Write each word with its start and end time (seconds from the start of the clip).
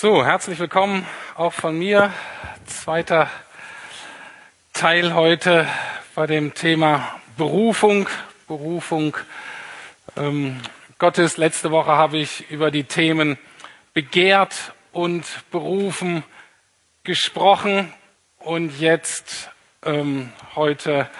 So, 0.00 0.24
herzlich 0.24 0.60
willkommen 0.60 1.04
auch 1.34 1.52
von 1.52 1.76
mir. 1.76 2.12
Zweiter 2.66 3.28
Teil 4.72 5.12
heute 5.12 5.66
bei 6.14 6.28
dem 6.28 6.54
Thema 6.54 7.20
Berufung. 7.36 8.08
Berufung 8.46 9.16
ähm, 10.16 10.60
Gottes. 11.00 11.36
Letzte 11.36 11.72
Woche 11.72 11.90
habe 11.90 12.16
ich 12.16 12.48
über 12.48 12.70
die 12.70 12.84
Themen 12.84 13.38
begehrt 13.92 14.72
und 14.92 15.24
berufen 15.50 16.22
gesprochen 17.02 17.92
und 18.38 18.78
jetzt 18.78 19.50
ähm, 19.84 20.32
heute 20.54 21.10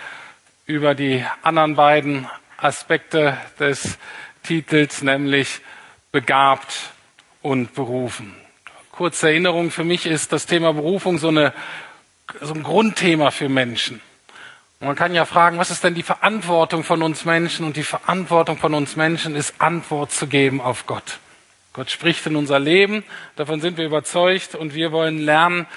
über 0.66 0.95
die 0.95 1.24
anderen 1.42 1.74
beiden 1.74 2.29
Aspekte 2.58 3.36
des 3.58 3.98
Titels, 4.45 5.02
nämlich 5.02 5.62
begabt 6.12 6.92
und 7.42 7.74
berufen. 7.74 8.36
Kurze 8.98 9.28
Erinnerung, 9.28 9.70
für 9.70 9.84
mich 9.84 10.07
ist 10.07 10.32
das 10.32 10.46
Thema 10.46 10.72
Berufung 10.72 11.18
so, 11.18 11.29
eine, 11.29 11.52
so 12.40 12.52
ein 12.52 12.64
Grundthema 12.64 13.30
für 13.30 13.48
Menschen. 13.48 14.00
Man 14.80 14.96
kann 14.96 15.14
ja 15.14 15.25
fragen, 15.25 15.56
was 15.56 15.70
ist 15.70 15.84
denn 15.84 15.94
die 15.94 16.02
Verantwortung 16.02 16.82
von 16.82 17.04
uns 17.04 17.25
Menschen? 17.25 17.64
Und 17.64 17.76
die 17.76 17.84
Verantwortung 17.84 18.58
von 18.58 18.75
uns 18.75 18.96
Menschen 18.96 19.36
ist, 19.36 19.54
Antwort 19.61 20.11
zu 20.11 20.26
geben 20.26 20.61
auf 20.61 20.86
Gott. 20.86 21.20
Gott 21.75 21.92
spricht 21.92 22.26
in 22.26 22.34
unser 22.34 22.58
Leben, 22.58 23.04
davon 23.36 23.61
sind 23.61 23.76
wir 23.76 23.86
überzeugt 23.86 24.56
und 24.56 24.75
wir 24.75 24.90
wollen 24.90 25.18
lernen, 25.18 25.68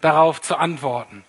darauf 0.00 0.40
zu 0.40 0.56
antworten. 0.56 1.24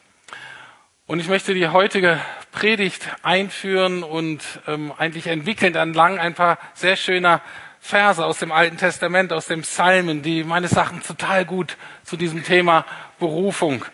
Und 1.07 1.19
ich 1.19 1.29
möchte 1.29 1.55
die 1.55 1.67
heutige 1.67 2.21
Predigt 2.51 3.09
einführen 3.23 4.03
und 4.03 4.43
ähm, 4.67 4.93
eigentlich 4.95 5.25
entwickelnd 5.25 5.77
entlang 5.77 6.19
ein 6.19 6.35
paar 6.35 6.59
sehr 6.75 6.95
schöner 6.95 7.41
Verse 7.79 8.23
aus 8.23 8.39
dem 8.39 8.51
Alten 8.51 8.77
Testament, 8.77 9.33
aus 9.33 9.47
dem 9.47 9.61
Psalmen, 9.61 10.21
die 10.21 10.43
meines 10.43 10.73
Erachtens 10.73 11.07
total 11.07 11.45
gut 11.45 11.77
zu 12.03 12.17
diesem 12.17 12.43
Thema 12.43 12.85
Berufung 13.19 13.85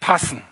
passen. 0.00 0.42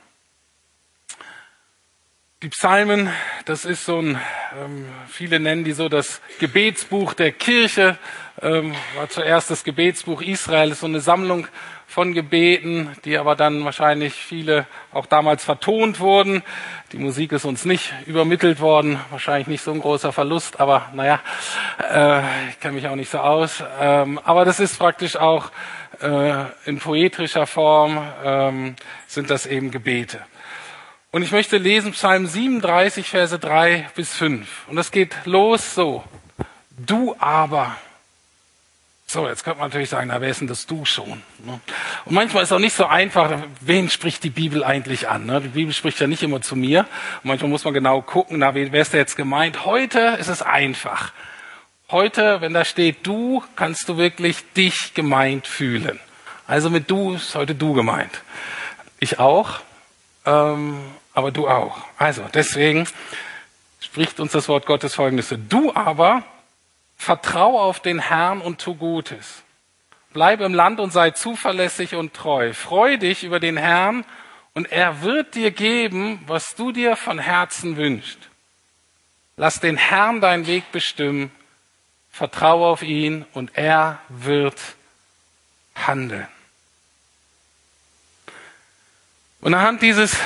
Die 2.43 2.49
Psalmen, 2.49 3.11
das 3.45 3.67
ist 3.67 3.85
so 3.85 3.99
ein, 3.99 4.19
ähm, 4.59 4.89
viele 5.09 5.39
nennen 5.41 5.63
die 5.63 5.73
so 5.73 5.91
das 5.91 6.23
Gebetsbuch 6.39 7.13
der 7.13 7.33
Kirche, 7.33 7.99
ähm, 8.41 8.75
war 8.97 9.11
zuerst 9.11 9.51
das 9.51 9.63
Gebetsbuch 9.63 10.23
Israel, 10.23 10.71
ist 10.71 10.81
so 10.81 10.87
eine 10.87 11.01
Sammlung 11.01 11.49
von 11.87 12.15
Gebeten, 12.15 12.97
die 13.05 13.19
aber 13.19 13.37
dann 13.37 13.63
wahrscheinlich 13.67 14.15
viele 14.15 14.67
auch 14.91 15.05
damals 15.05 15.45
vertont 15.45 16.01
wurden. 16.01 16.43
Die 16.93 16.97
Musik 16.97 17.33
ist 17.33 17.45
uns 17.45 17.67
nicht 17.67 17.93
übermittelt 18.07 18.61
worden, 18.61 18.99
wahrscheinlich 19.11 19.47
nicht 19.47 19.63
so 19.63 19.73
ein 19.73 19.81
großer 19.81 20.11
Verlust, 20.11 20.61
aber 20.61 20.89
naja, 20.95 21.21
äh, 21.93 22.21
ich 22.49 22.61
kenne 22.61 22.73
mich 22.73 22.89
auch 22.89 22.97
nicht 22.97 23.11
so 23.11 23.19
aus. 23.19 23.63
Ähm, 23.79 24.19
aber 24.25 24.47
das 24.47 24.61
ist 24.61 24.79
praktisch 24.79 25.17
auch 25.17 25.51
äh, 26.01 26.45
in 26.65 26.79
poetrischer 26.79 27.47
Form 27.47 28.03
ähm, 28.25 28.77
sind 29.07 29.29
das 29.29 29.45
eben 29.45 29.71
Gebete. 29.71 30.21
Und 31.13 31.23
ich 31.23 31.33
möchte 31.33 31.57
lesen 31.57 31.93
Psalm 31.93 32.27
37, 32.27 33.09
Verse 33.09 33.39
3 33.39 33.91
bis 33.97 34.15
5. 34.15 34.69
Und 34.69 34.77
das 34.77 34.93
geht 34.93 35.15
los 35.25 35.75
so. 35.75 36.05
Du 36.77 37.17
aber 37.19 37.77
so, 39.11 39.27
jetzt 39.27 39.43
könnte 39.43 39.59
man 39.59 39.71
natürlich 39.71 39.91
sagen, 39.91 40.07
na, 40.07 40.21
wer 40.21 40.29
ist 40.29 40.41
denn 40.41 40.47
das 40.47 40.67
du 40.67 40.85
schon? 40.85 41.21
Ne? 41.45 41.59
Und 42.05 42.15
manchmal 42.15 42.45
ist 42.45 42.51
es 42.51 42.53
auch 42.53 42.61
nicht 42.61 42.77
so 42.77 42.87
einfach, 42.87 43.41
wen 43.61 43.91
spricht 43.91 44.23
die 44.23 44.31
Bibel 44.31 44.63
eigentlich 44.63 45.09
an? 45.09 45.27
Ne? 45.27 45.41
Die 45.41 45.49
Bibel 45.49 45.75
spricht 45.75 45.99
ja 45.99 46.07
nicht 46.07 46.23
immer 46.23 46.43
zu 46.43 46.55
mir. 46.55 46.83
Und 46.83 47.25
manchmal 47.25 47.51
muss 47.51 47.65
man 47.65 47.75
genau 47.75 48.03
gucken, 48.03 48.39
na, 48.39 48.55
wer 48.55 48.73
ist 48.73 48.95
da 48.95 48.99
jetzt 48.99 49.17
gemeint? 49.17 49.65
Heute 49.65 50.17
ist 50.21 50.29
es 50.29 50.43
einfach. 50.43 51.13
Heute, 51.91 52.41
wenn 52.41 52.53
da 52.53 52.65
steht 52.65 53.05
du, 53.05 53.43
kannst 53.57 53.89
du 53.89 53.97
wirklich 53.97 54.45
dich 54.53 54.95
gemeint 54.95 55.49
fühlen. 55.49 55.99
Also 56.47 56.71
mit 56.71 56.89
du 56.89 57.15
ist 57.15 57.35
heute 57.35 57.57
du 57.57 57.73
gemeint. 57.73 58.23
Ich 59.01 59.19
auch, 59.19 59.59
ähm, 60.25 60.79
aber 61.15 61.31
du 61.31 61.49
auch. 61.49 61.85
Also 61.99 62.25
deswegen 62.33 62.87
spricht 63.81 64.21
uns 64.21 64.33
das 64.33 64.49
Wort 64.49 64.67
Gottes 64.67 64.95
folgendes. 64.95 65.35
Du 65.49 65.75
aber 65.75 66.25
Vertrau 66.97 67.59
auf 67.59 67.81
den 67.81 67.99
Herrn 67.99 68.41
und 68.41 68.61
tu 68.61 68.75
Gutes. 68.75 69.43
Bleib 70.13 70.41
im 70.41 70.55
Land 70.55 70.81
und 70.81 70.93
sei 70.93 71.13
zuverlässig 71.13 71.95
und 71.95 72.15
treu. 72.15 72.53
Freu 72.53 72.97
dich 72.97 73.25
über 73.25 73.41
den 73.41 73.57
Herrn 73.57 74.05
und 74.55 74.71
er 74.71 75.03
wird 75.03 75.35
dir 75.35 75.51
geben, 75.51 76.23
was 76.27 76.57
du 76.57 76.73
dir 76.73 76.97
von 76.97 77.19
Herzen 77.19 77.77
wünschst. 77.77 78.19
Lass 79.37 79.61
den 79.61 79.77
Herrn 79.77 80.21
deinen 80.21 80.47
Weg 80.47 80.71
bestimmen. 80.73 81.31
Vertraue 82.11 82.67
auf 82.67 82.83
ihn 82.83 83.25
und 83.33 83.57
er 83.57 84.01
wird 84.09 84.59
handeln. 85.75 86.29
Und 89.41 89.55
anhand 89.55 89.81
dieses 89.81 90.19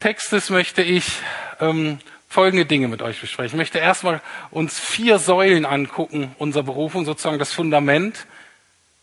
Textes 0.00 0.50
möchte 0.50 0.82
ich 0.82 1.20
ähm, 1.60 1.98
folgende 2.28 2.66
Dinge 2.66 2.88
mit 2.88 3.02
euch 3.02 3.20
besprechen. 3.20 3.54
Ich 3.54 3.58
möchte 3.58 3.78
erstmal 3.78 4.20
uns 4.50 4.78
vier 4.78 5.18
Säulen 5.18 5.64
angucken, 5.64 6.34
unserer 6.38 6.64
Berufung, 6.64 7.04
sozusagen 7.04 7.38
das 7.38 7.52
Fundament. 7.52 8.26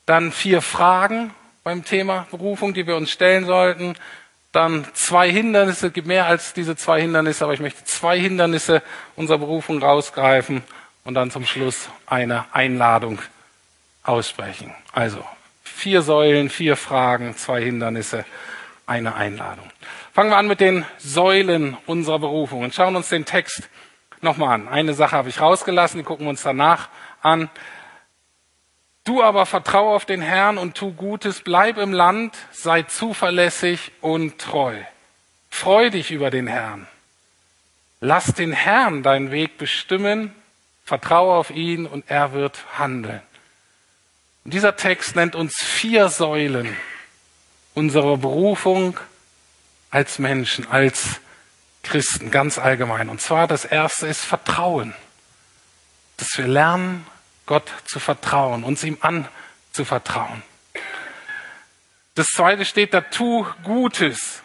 Dann 0.06 0.32
vier 0.32 0.62
Fragen 0.62 1.34
beim 1.64 1.84
Thema 1.84 2.28
Berufung, 2.30 2.74
die 2.74 2.86
wir 2.86 2.96
uns 2.96 3.10
stellen 3.10 3.46
sollten. 3.46 3.96
Dann 4.52 4.86
zwei 4.94 5.32
Hindernisse, 5.32 5.88
es 5.88 5.94
gibt 5.94 6.08
mehr 6.08 6.28
als 6.28 6.54
diese 6.54 6.76
zwei 6.76 7.02
Hindernisse, 7.02 7.44
aber 7.44 7.56
ich 7.56 7.60
möchte 7.60 7.84
zwei 7.86 8.20
Hindernisse 8.20 8.84
unserer 9.16 9.40
Berufung 9.40 9.82
rausgreifen 9.82 10.62
und 11.04 11.16
dann 11.16 11.32
zum 11.32 11.46
Schluss 11.46 11.90
eine 12.06 12.46
Einladung 12.54 13.20
aussprechen. 14.04 14.72
Also 14.92 15.26
vier 15.64 16.04
Säulen, 16.04 16.52
vier 16.52 16.76
Fragen, 16.78 17.36
zwei 17.36 17.64
Hindernisse, 17.64 18.26
eine 18.86 19.16
Einladung. 19.16 19.73
Fangen 20.14 20.30
wir 20.30 20.38
an 20.38 20.48
mit 20.48 20.60
den 20.60 20.86
Säulen 21.00 21.76
unserer 21.88 22.20
Berufung 22.20 22.62
und 22.62 22.76
schauen 22.76 22.96
uns 22.96 23.10
den 23.10 23.26
Text 23.26 23.68
nochmal 24.22 24.54
an. 24.54 24.68
Eine 24.68 24.94
Sache 24.94 25.18
habe 25.18 25.30
ich 25.30 25.42
rausgelassen, 25.42 25.98
die 25.98 26.04
gucken 26.04 26.28
wir 26.28 26.30
uns 26.30 26.44
danach 26.44 26.90
an. 27.24 27.50
Du 29.06 29.24
aber 29.24 29.48
vertraue 29.48 29.96
auf 29.96 30.06
den 30.06 30.22
Herrn 30.22 30.60
und 30.60 30.76
tu 30.76 30.94
Gutes, 30.94 31.42
bleib 31.42 31.80
im 31.80 31.94
Land, 31.94 32.38
sei 32.52 32.84
zuverlässig 32.84 33.92
und 34.02 34.38
treu. 34.38 34.76
Freu 35.50 35.90
dich 35.90 36.12
über 36.12 36.30
den 36.30 36.46
Herrn. 36.46 36.88
Lass 38.00 38.36
den 38.36 38.52
Herrn 38.52 39.02
deinen 39.02 39.32
Weg 39.32 39.58
bestimmen, 39.58 40.36
vertraue 40.86 41.34
auf 41.34 41.50
ihn 41.50 41.88
und 41.88 42.06
er 42.08 42.34
wird 42.34 42.78
handeln. 42.78 43.24
Und 44.46 44.54
dieser 44.54 44.76
Text 44.76 45.16
nennt 45.16 45.34
uns 45.34 45.56
vier 45.56 46.10
Säulen 46.10 46.78
unserer 47.74 48.18
Berufung 48.18 49.00
als 49.94 50.18
Menschen, 50.18 50.70
als 50.72 51.22
Christen 51.84 52.32
ganz 52.32 52.58
allgemein. 52.58 53.10
Und 53.10 53.22
zwar 53.22 53.48
das 53.48 53.64
erste 53.64 54.08
ist 54.08 54.26
Vertrauen. 54.26 54.96
Dass 56.18 56.36
wir 56.36 56.48
lernen, 56.48 57.06
Gott 57.46 57.72
zu 57.86 58.00
vertrauen, 58.00 58.64
uns 58.64 58.84
ihm 58.84 58.98
anzuvertrauen. 59.02 60.42
Das 62.16 62.28
zweite 62.28 62.66
steht 62.66 62.94
da, 62.94 63.02
tu 63.02 63.46
Gutes. 63.64 64.42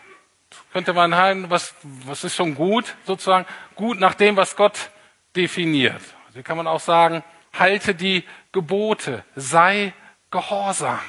Könnte 0.73 0.93
man 0.93 1.15
halten, 1.15 1.49
was, 1.49 1.75
was 1.83 2.25
ist 2.25 2.37
schon 2.37 2.55
gut, 2.55 2.95
sozusagen? 3.07 3.47
Gut 3.75 3.99
nach 3.99 4.15
dem, 4.15 4.37
was 4.37 4.55
Gott 4.55 4.91
definiert. 5.35 6.03
Hier 6.35 6.43
kann 6.43 6.59
man 6.59 6.67
auch 6.67 6.81
sagen, 6.81 7.25
halte 7.59 7.95
die 7.95 8.25
Gebote, 8.53 9.25
sei 9.35 9.95
gehorsam. 10.31 11.01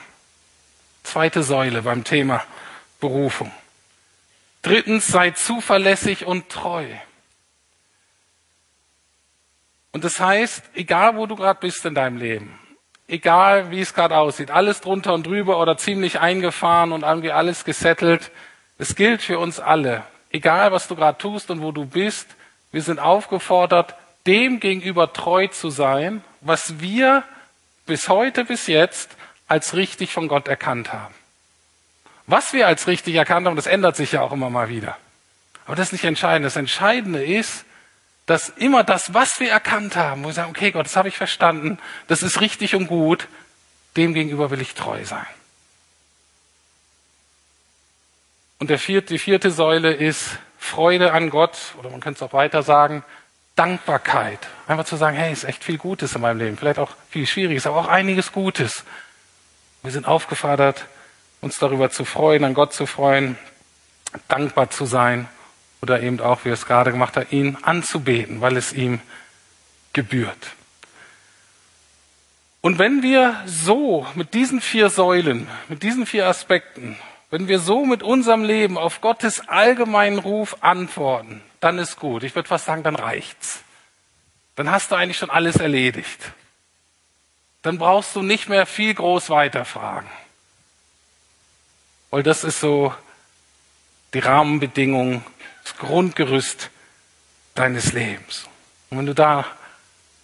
Zweite 1.03 1.43
Säule 1.43 1.81
beim 1.81 2.05
Thema 2.05 2.41
Berufung. 3.01 3.51
Drittens, 4.61 5.07
sei 5.07 5.31
zuverlässig 5.31 6.25
und 6.25 6.49
treu. 6.49 6.85
Und 9.91 10.03
das 10.03 10.19
heißt, 10.19 10.63
egal 10.75 11.15
wo 11.15 11.25
du 11.25 11.35
gerade 11.35 11.59
bist 11.59 11.85
in 11.85 11.95
deinem 11.95 12.17
Leben, 12.17 12.59
egal 13.07 13.71
wie 13.71 13.81
es 13.81 13.93
gerade 13.93 14.17
aussieht, 14.17 14.51
alles 14.51 14.81
drunter 14.81 15.13
und 15.13 15.25
drüber 15.25 15.59
oder 15.59 15.77
ziemlich 15.77 16.19
eingefahren 16.19 16.91
und 16.91 17.03
irgendwie 17.03 17.31
alles 17.31 17.65
gesettelt, 17.65 18.31
es 18.77 18.95
gilt 18.95 19.21
für 19.21 19.39
uns 19.39 19.59
alle, 19.59 20.03
egal 20.31 20.71
was 20.71 20.87
du 20.87 20.95
gerade 20.95 21.17
tust 21.17 21.49
und 21.49 21.61
wo 21.61 21.71
du 21.71 21.85
bist, 21.85 22.27
wir 22.71 22.81
sind 22.83 22.99
aufgefordert, 22.99 23.95
dem 24.27 24.59
gegenüber 24.59 25.11
treu 25.11 25.47
zu 25.47 25.69
sein, 25.69 26.23
was 26.41 26.79
wir 26.79 27.23
bis 27.85 28.09
heute, 28.09 28.45
bis 28.45 28.67
jetzt 28.67 29.09
als 29.47 29.75
richtig 29.75 30.13
von 30.13 30.27
Gott 30.27 30.47
erkannt 30.47 30.93
haben. 30.93 31.15
Was 32.29 32.53
wir 32.53 32.67
als 32.67 32.85
richtig 32.85 33.15
erkannt 33.15 33.47
haben, 33.47 33.55
das 33.55 33.65
ändert 33.65 33.95
sich 33.95 34.11
ja 34.11 34.21
auch 34.21 34.31
immer 34.31 34.51
mal 34.51 34.69
wieder. 34.69 34.97
Aber 35.65 35.75
das 35.75 35.87
ist 35.87 35.93
nicht 35.93 36.03
entscheidend. 36.03 36.45
Das 36.45 36.55
Entscheidende 36.55 37.25
ist, 37.25 37.65
dass 38.27 38.49
immer 38.49 38.83
das, 38.83 39.15
was 39.15 39.39
wir 39.39 39.49
erkannt 39.49 39.95
haben, 39.95 40.23
wo 40.23 40.27
wir 40.27 40.33
sagen, 40.33 40.51
okay 40.51 40.69
Gott, 40.69 40.85
das 40.85 40.95
habe 40.95 41.07
ich 41.07 41.17
verstanden, 41.17 41.79
das 42.07 42.21
ist 42.21 42.39
richtig 42.39 42.75
und 42.75 42.85
gut, 42.85 43.27
dem 43.97 44.13
gegenüber 44.13 44.51
will 44.51 44.61
ich 44.61 44.75
treu 44.75 45.03
sein. 45.05 45.25
Und 48.59 48.69
der 48.69 48.77
vierte, 48.77 49.13
die 49.13 49.19
vierte 49.19 49.49
Säule 49.49 49.91
ist 49.91 50.37
Freude 50.59 51.13
an 51.13 51.31
Gott, 51.31 51.57
oder 51.79 51.89
man 51.89 51.99
könnte 51.99 52.23
es 52.23 52.29
auch 52.29 52.33
weiter 52.33 52.61
sagen, 52.61 53.03
Dankbarkeit. 53.55 54.47
Einfach 54.67 54.85
zu 54.85 54.97
sagen, 54.97 55.17
hey, 55.17 55.33
ist 55.33 55.45
echt 55.45 55.63
viel 55.63 55.79
Gutes 55.79 56.13
in 56.13 56.21
meinem 56.21 56.37
Leben. 56.37 56.57
Vielleicht 56.57 56.77
auch 56.77 56.91
viel 57.09 57.25
Schwieriges, 57.25 57.65
aber 57.65 57.77
auch 57.77 57.87
einiges 57.87 58.31
Gutes. 58.31 58.83
Wir 59.81 59.91
sind 59.91 60.07
aufgefordert, 60.07 60.85
uns 61.41 61.59
darüber 61.59 61.89
zu 61.89 62.05
freuen, 62.05 62.43
an 62.43 62.53
Gott 62.53 62.73
zu 62.73 62.85
freuen, 62.85 63.37
dankbar 64.27 64.69
zu 64.69 64.85
sein 64.85 65.27
oder 65.81 66.01
eben 66.01 66.19
auch, 66.19 66.43
wie 66.43 66.49
er 66.49 66.53
es 66.53 66.65
gerade 66.65 66.91
gemacht 66.91 67.15
hat, 67.15 67.31
ihn 67.31 67.57
anzubeten, 67.61 68.41
weil 68.41 68.57
es 68.57 68.73
ihm 68.73 68.99
gebührt. 69.93 70.55
Und 72.61 72.77
wenn 72.77 73.03
wir 73.03 73.41
so 73.45 74.05
mit 74.15 74.33
diesen 74.33 74.59
vier 74.59 74.89
Säulen, 74.89 75.47
mit 75.69 75.83
diesen 75.83 76.05
vier 76.05 76.27
Aspekten, 76.27 76.97
wenn 77.29 77.47
wir 77.47 77.59
so 77.59 77.85
mit 77.85 78.03
unserem 78.03 78.43
Leben 78.43 78.77
auf 78.77 79.01
Gottes 79.01 79.47
allgemeinen 79.47 80.19
Ruf 80.19 80.57
antworten, 80.61 81.41
dann 81.59 81.77
ist 81.77 81.99
gut. 81.99 82.23
Ich 82.23 82.35
würde 82.35 82.49
fast 82.49 82.65
sagen, 82.65 82.83
dann 82.83 82.95
reicht's. 82.95 83.63
Dann 84.55 84.71
hast 84.71 84.91
du 84.91 84.95
eigentlich 84.95 85.17
schon 85.17 85.29
alles 85.29 85.55
erledigt. 85.55 86.19
Dann 87.61 87.77
brauchst 87.77 88.15
du 88.15 88.23
nicht 88.23 88.49
mehr 88.49 88.65
viel 88.65 88.93
groß 88.93 89.29
weiterfragen. 89.29 90.09
Weil 92.11 92.23
das 92.23 92.43
ist 92.43 92.59
so 92.59 92.93
die 94.13 94.19
Rahmenbedingung, 94.19 95.23
das 95.63 95.77
Grundgerüst 95.77 96.69
deines 97.55 97.93
Lebens. 97.93 98.47
Und 98.89 98.99
wenn 98.99 99.05
du 99.05 99.13
da, 99.13 99.45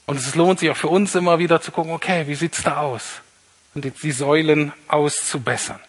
und 0.06 0.18
es 0.18 0.36
lohnt 0.36 0.60
sich 0.60 0.70
auch 0.70 0.78
für 0.78 0.88
uns 0.88 1.14
immer 1.16 1.40
wieder 1.40 1.62
zu 1.62 1.72
gucken, 1.72 1.94
okay, 1.94 2.28
wie 2.28 2.36
sieht's 2.36 2.64
da 2.64 2.78
aus? 2.78 3.22
Und 3.76 3.86
die, 3.86 4.12
Säulen 4.12 4.72
auszubessern. 4.88 5.80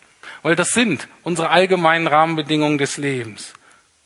Weil 0.43 0.57
das 0.57 0.71
sind 0.71 1.07
unsere 1.23 1.51
allgemeinen 1.51 2.09
Rahmenbedingungen 2.09 2.79
des 2.79 2.97
Lebens. 2.97 3.53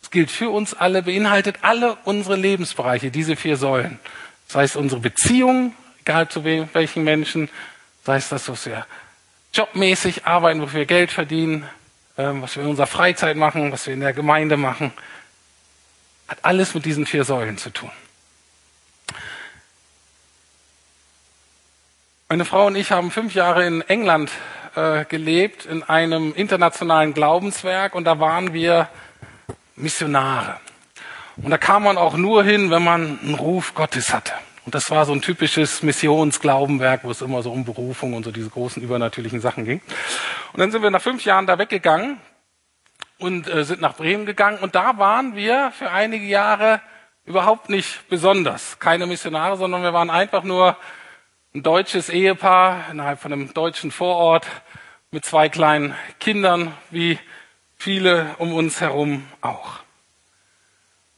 Es 0.02 0.10
gilt 0.10 0.30
für 0.30 0.50
uns 0.50 0.74
alle, 0.74 1.02
beinhaltet 1.02 1.56
alle 1.62 1.96
unsere 2.04 2.36
Lebensbereiche, 2.36 3.10
diese 3.10 3.36
vier 3.36 3.56
Säulen. 3.56 3.98
Das 4.48 4.56
heißt, 4.56 4.76
unsere 4.76 5.00
Beziehungen, 5.00 5.74
egal 6.00 6.28
zu 6.28 6.44
welchen 6.44 7.04
Menschen, 7.04 7.48
sei 8.04 8.16
es 8.16 8.28
das, 8.28 8.48
was 8.48 8.66
wir 8.66 8.86
jobmäßig 9.54 10.26
arbeiten, 10.26 10.60
wofür 10.60 10.80
wir 10.80 10.86
Geld 10.86 11.10
verdienen, 11.10 11.66
was 12.40 12.56
wir 12.56 12.62
in 12.62 12.68
unserer 12.68 12.86
Freizeit 12.86 13.36
machen, 13.36 13.72
was 13.72 13.86
wir 13.86 13.94
in 13.94 14.00
der 14.00 14.12
Gemeinde 14.12 14.56
machen, 14.56 14.92
hat 16.28 16.38
alles 16.42 16.74
mit 16.74 16.84
diesen 16.84 17.06
vier 17.06 17.24
Säulen 17.24 17.58
zu 17.58 17.70
tun. 17.70 17.90
Meine 22.28 22.44
Frau 22.44 22.66
und 22.66 22.76
ich 22.76 22.92
haben 22.92 23.10
fünf 23.10 23.34
Jahre 23.34 23.66
in 23.66 23.80
England 23.82 24.30
äh, 24.76 25.04
gelebt, 25.04 25.66
in 25.66 25.82
einem 25.82 26.32
internationalen 26.34 27.12
Glaubenswerk, 27.12 27.94
und 27.94 28.04
da 28.04 28.20
waren 28.20 28.52
wir 28.52 28.88
Missionare. 29.74 30.60
Und 31.36 31.50
da 31.50 31.58
kam 31.58 31.82
man 31.82 31.98
auch 31.98 32.16
nur 32.16 32.44
hin, 32.44 32.70
wenn 32.70 32.84
man 32.84 33.18
einen 33.20 33.34
Ruf 33.34 33.74
Gottes 33.74 34.12
hatte. 34.12 34.32
Und 34.66 34.74
das 34.74 34.90
war 34.90 35.06
so 35.06 35.12
ein 35.12 35.22
typisches 35.22 35.82
Missionsglaubenwerk, 35.82 37.04
wo 37.04 37.10
es 37.10 37.22
immer 37.22 37.42
so 37.42 37.50
um 37.50 37.64
Berufung 37.64 38.14
und 38.14 38.24
so 38.24 38.30
diese 38.30 38.50
großen 38.50 38.82
übernatürlichen 38.82 39.40
Sachen 39.40 39.64
ging. 39.64 39.80
Und 40.52 40.60
dann 40.60 40.70
sind 40.70 40.82
wir 40.82 40.90
nach 40.90 41.00
fünf 41.02 41.24
Jahren 41.24 41.46
da 41.46 41.58
weggegangen 41.58 42.18
und 43.18 43.48
äh, 43.48 43.64
sind 43.64 43.80
nach 43.80 43.96
Bremen 43.96 44.26
gegangen. 44.26 44.58
Und 44.58 44.74
da 44.74 44.98
waren 44.98 45.34
wir 45.34 45.72
für 45.76 45.90
einige 45.90 46.26
Jahre 46.26 46.80
überhaupt 47.24 47.68
nicht 47.68 48.08
besonders. 48.08 48.78
Keine 48.78 49.06
Missionare, 49.06 49.56
sondern 49.56 49.82
wir 49.82 49.92
waren 49.92 50.10
einfach 50.10 50.42
nur 50.42 50.76
ein 51.54 51.62
deutsches 51.62 52.08
Ehepaar 52.08 52.86
innerhalb 52.90 53.20
von 53.20 53.32
einem 53.32 53.52
deutschen 53.54 53.90
Vorort 53.90 54.46
mit 55.10 55.24
zwei 55.24 55.48
kleinen 55.48 55.94
Kindern, 56.20 56.72
wie 56.90 57.18
viele 57.76 58.34
um 58.38 58.52
uns 58.52 58.80
herum 58.80 59.26
auch. 59.40 59.80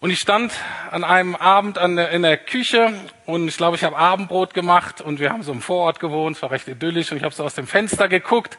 Und 0.02 0.10
ich 0.10 0.18
stand 0.18 0.52
an 0.90 1.04
einem 1.04 1.36
Abend 1.36 1.78
an 1.78 1.94
der, 1.94 2.10
in 2.10 2.22
der 2.22 2.36
Küche 2.36 2.92
und 3.24 3.46
ich 3.46 3.56
glaube, 3.56 3.76
ich 3.76 3.84
habe 3.84 3.96
Abendbrot 3.96 4.52
gemacht 4.52 5.00
und 5.00 5.20
wir 5.20 5.30
haben 5.30 5.44
so 5.44 5.52
im 5.52 5.62
Vorort 5.62 6.00
gewohnt, 6.00 6.34
es 6.34 6.42
war 6.42 6.50
recht 6.50 6.66
idyllisch 6.66 7.12
und 7.12 7.18
ich 7.18 7.22
habe 7.22 7.32
so 7.32 7.44
aus 7.44 7.54
dem 7.54 7.68
Fenster 7.68 8.08
geguckt 8.08 8.58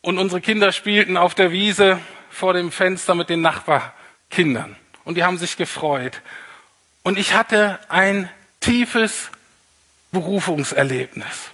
und 0.00 0.16
unsere 0.16 0.40
Kinder 0.40 0.72
spielten 0.72 1.18
auf 1.18 1.34
der 1.34 1.52
Wiese 1.52 1.98
vor 2.30 2.54
dem 2.54 2.72
Fenster 2.72 3.14
mit 3.14 3.28
den 3.28 3.42
Nachbarkindern 3.42 4.74
und 5.04 5.16
die 5.16 5.24
haben 5.24 5.36
sich 5.36 5.58
gefreut. 5.58 6.22
Und 7.02 7.18
ich 7.18 7.34
hatte 7.34 7.78
ein 7.90 8.30
tiefes 8.60 9.30
Berufungserlebnis. 10.12 11.50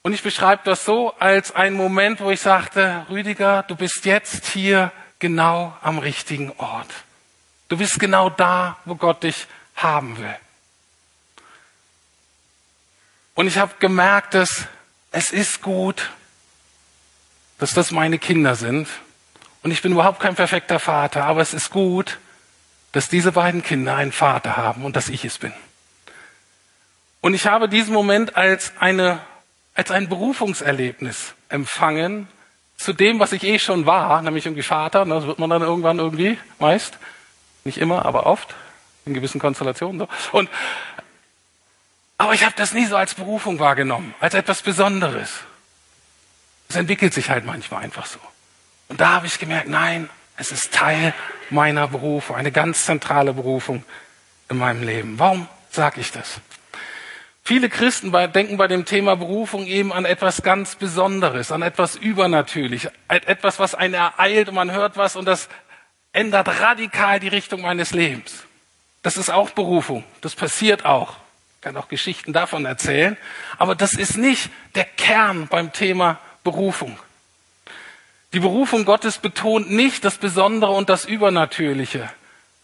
Und 0.00 0.14
ich 0.14 0.22
beschreibe 0.22 0.62
das 0.64 0.86
so 0.86 1.12
als 1.18 1.54
einen 1.54 1.76
Moment, 1.76 2.22
wo 2.22 2.30
ich 2.30 2.40
sagte, 2.40 3.04
Rüdiger, 3.10 3.64
du 3.64 3.76
bist 3.76 4.06
jetzt 4.06 4.46
hier 4.46 4.92
genau 5.18 5.76
am 5.82 5.98
richtigen 5.98 6.52
Ort. 6.56 6.88
Du 7.68 7.76
bist 7.76 7.98
genau 7.98 8.30
da, 8.30 8.76
wo 8.84 8.94
Gott 8.94 9.22
dich 9.22 9.46
haben 9.74 10.16
will. 10.18 10.36
Und 13.34 13.46
ich 13.48 13.58
habe 13.58 13.74
gemerkt, 13.78 14.34
dass 14.34 14.66
es 15.10 15.30
ist 15.30 15.62
gut, 15.62 16.10
dass 17.58 17.74
das 17.74 17.90
meine 17.90 18.18
Kinder 18.18 18.54
sind. 18.54 18.88
Und 19.62 19.70
ich 19.70 19.82
bin 19.82 19.92
überhaupt 19.92 20.20
kein 20.20 20.34
perfekter 20.34 20.78
Vater, 20.78 21.24
aber 21.24 21.40
es 21.40 21.52
ist 21.52 21.70
gut, 21.70 22.18
dass 22.92 23.08
diese 23.08 23.32
beiden 23.32 23.62
Kinder 23.62 23.96
einen 23.96 24.12
Vater 24.12 24.56
haben 24.56 24.84
und 24.84 24.96
dass 24.96 25.08
ich 25.08 25.24
es 25.24 25.38
bin. 25.38 25.52
Und 27.20 27.34
ich 27.34 27.46
habe 27.46 27.68
diesen 27.68 27.92
Moment 27.92 28.36
als 28.36 28.72
eine, 28.78 29.20
als 29.74 29.90
ein 29.90 30.08
Berufungserlebnis 30.08 31.34
empfangen 31.48 32.28
zu 32.76 32.92
dem, 32.92 33.18
was 33.18 33.32
ich 33.32 33.42
eh 33.42 33.58
schon 33.58 33.84
war, 33.86 34.22
nämlich 34.22 34.46
irgendwie 34.46 34.62
Vater. 34.62 35.04
Das 35.04 35.26
wird 35.26 35.38
man 35.38 35.50
dann 35.50 35.62
irgendwann 35.62 35.98
irgendwie 35.98 36.38
meist. 36.58 36.98
Nicht 37.66 37.78
immer, 37.78 38.06
aber 38.06 38.26
oft, 38.26 38.54
in 39.06 39.12
gewissen 39.12 39.40
Konstellationen. 39.40 39.98
So. 39.98 40.08
Und, 40.38 40.48
aber 42.16 42.32
ich 42.32 42.44
habe 42.44 42.54
das 42.56 42.72
nie 42.72 42.86
so 42.86 42.96
als 42.96 43.14
Berufung 43.14 43.58
wahrgenommen, 43.58 44.14
als 44.20 44.34
etwas 44.34 44.62
Besonderes. 44.62 45.40
Es 46.68 46.76
entwickelt 46.76 47.12
sich 47.12 47.28
halt 47.28 47.44
manchmal 47.44 47.82
einfach 47.82 48.06
so. 48.06 48.20
Und 48.88 49.00
da 49.00 49.14
habe 49.14 49.26
ich 49.26 49.40
gemerkt, 49.40 49.68
nein, 49.68 50.08
es 50.36 50.52
ist 50.52 50.72
Teil 50.72 51.12
meiner 51.50 51.88
Berufung, 51.88 52.36
eine 52.36 52.52
ganz 52.52 52.84
zentrale 52.84 53.32
Berufung 53.32 53.84
in 54.48 54.58
meinem 54.58 54.84
Leben. 54.84 55.18
Warum 55.18 55.48
sage 55.68 56.00
ich 56.00 56.12
das? 56.12 56.40
Viele 57.42 57.68
Christen 57.68 58.12
denken 58.32 58.58
bei 58.58 58.68
dem 58.68 58.84
Thema 58.84 59.16
Berufung 59.16 59.66
eben 59.66 59.92
an 59.92 60.04
etwas 60.04 60.42
ganz 60.42 60.76
Besonderes, 60.76 61.50
an 61.50 61.62
etwas 61.62 61.96
Übernatürliches, 61.96 62.92
etwas, 63.08 63.58
was 63.58 63.74
einen 63.74 63.94
ereilt 63.94 64.50
und 64.50 64.54
man 64.54 64.70
hört 64.70 64.96
was 64.96 65.16
und 65.16 65.24
das 65.24 65.48
ändert 66.16 66.48
radikal 66.60 67.20
die 67.20 67.28
Richtung 67.28 67.60
meines 67.60 67.92
Lebens. 67.92 68.44
Das 69.02 69.16
ist 69.16 69.30
auch 69.30 69.50
Berufung. 69.50 70.02
Das 70.22 70.34
passiert 70.34 70.84
auch. 70.84 71.16
Ich 71.56 71.60
kann 71.60 71.76
auch 71.76 71.88
Geschichten 71.88 72.32
davon 72.32 72.64
erzählen. 72.64 73.16
Aber 73.58 73.74
das 73.74 73.92
ist 73.92 74.16
nicht 74.16 74.50
der 74.74 74.84
Kern 74.84 75.46
beim 75.46 75.72
Thema 75.72 76.18
Berufung. 76.42 76.98
Die 78.32 78.40
Berufung 78.40 78.84
Gottes 78.84 79.18
betont 79.18 79.70
nicht 79.70 80.04
das 80.04 80.16
Besondere 80.16 80.72
und 80.72 80.88
das 80.88 81.04
Übernatürliche, 81.04 82.10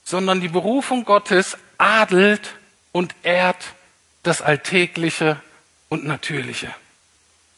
sondern 0.03 0.41
die 0.41 0.49
Berufung 0.49 1.05
Gottes 1.05 1.57
adelt 1.79 2.55
und 2.91 3.15
ehrt 3.23 3.75
das 4.23 4.43
Alltägliche 4.43 5.41
und 5.89 6.05
Natürliche. 6.05 6.75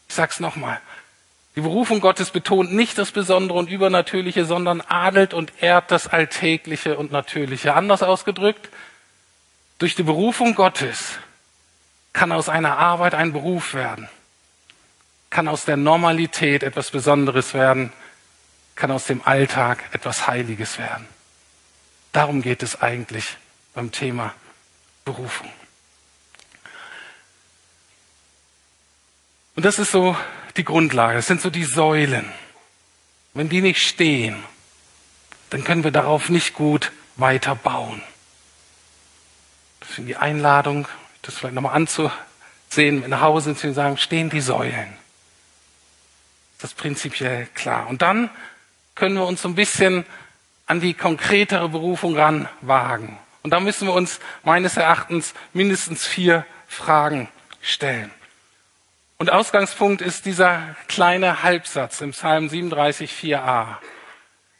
Ich 0.07 0.15
sag's 0.15 0.39
nochmal. 0.39 0.79
Die 1.55 1.61
Berufung 1.61 2.01
Gottes 2.01 2.31
betont 2.31 2.73
nicht 2.73 2.97
das 2.97 3.11
Besondere 3.11 3.57
und 3.57 3.69
Übernatürliche, 3.69 4.45
sondern 4.45 4.81
adelt 4.81 5.33
und 5.33 5.53
ehrt 5.61 5.89
das 5.89 6.07
Alltägliche 6.07 6.97
und 6.97 7.13
Natürliche. 7.13 7.75
Anders 7.75 8.03
ausgedrückt, 8.03 8.69
durch 9.79 9.95
die 9.95 10.03
Berufung 10.03 10.55
Gottes 10.55 11.13
kann 12.11 12.33
aus 12.33 12.49
einer 12.49 12.77
Arbeit 12.77 13.13
ein 13.13 13.31
Beruf 13.31 13.73
werden, 13.73 14.09
kann 15.29 15.47
aus 15.47 15.63
der 15.63 15.77
Normalität 15.77 16.61
etwas 16.61 16.91
Besonderes 16.91 17.53
werden, 17.53 17.93
kann 18.75 18.91
aus 18.91 19.05
dem 19.05 19.21
Alltag 19.25 19.83
etwas 19.93 20.27
Heiliges 20.27 20.77
werden. 20.77 21.07
Darum 22.11 22.41
geht 22.41 22.63
es 22.63 22.81
eigentlich 22.81 23.37
beim 23.73 23.91
Thema 23.91 24.33
Berufung. 25.05 25.49
Und 29.55 29.63
das 29.63 29.79
ist 29.79 29.91
so 29.91 30.17
die 30.57 30.63
Grundlage, 30.63 31.15
das 31.15 31.27
sind 31.27 31.41
so 31.41 31.49
die 31.49 31.63
Säulen. 31.63 32.31
Wenn 33.33 33.49
die 33.49 33.61
nicht 33.61 33.85
stehen, 33.85 34.43
dann 35.49 35.63
können 35.63 35.83
wir 35.83 35.91
darauf 35.91 36.29
nicht 36.29 36.53
gut 36.53 36.91
weiter 37.17 37.55
bauen. 37.55 38.01
Das 39.79 39.89
ist 39.89 40.07
die 40.07 40.15
Einladung, 40.15 40.87
das 41.21 41.35
vielleicht 41.35 41.55
nochmal 41.55 41.75
anzusehen, 41.75 43.07
nach 43.07 43.21
Hause 43.21 43.55
zu 43.55 43.73
sagen, 43.73 43.97
stehen 43.97 44.29
die 44.29 44.41
Säulen. 44.41 44.93
Das 46.59 46.71
ist 46.71 46.77
prinzipiell 46.77 47.47
klar. 47.53 47.87
Und 47.87 48.01
dann 48.01 48.29
können 48.95 49.15
wir 49.15 49.25
uns 49.25 49.41
so 49.41 49.49
ein 49.49 49.55
bisschen 49.55 50.05
an 50.65 50.79
die 50.79 50.93
konkretere 50.93 51.69
Berufung 51.69 52.17
ranwagen. 52.17 53.17
Und 53.43 53.51
da 53.51 53.59
müssen 53.59 53.87
wir 53.87 53.93
uns 53.93 54.19
meines 54.43 54.77
Erachtens 54.77 55.33
mindestens 55.53 56.07
vier 56.07 56.45
Fragen 56.67 57.27
stellen. 57.61 58.09
Und 59.17 59.31
Ausgangspunkt 59.31 60.01
ist 60.01 60.25
dieser 60.25 60.75
kleine 60.87 61.41
Halbsatz 61.43 62.01
im 62.01 62.11
Psalm 62.11 62.49
37, 62.49 63.11
4a. 63.11 63.77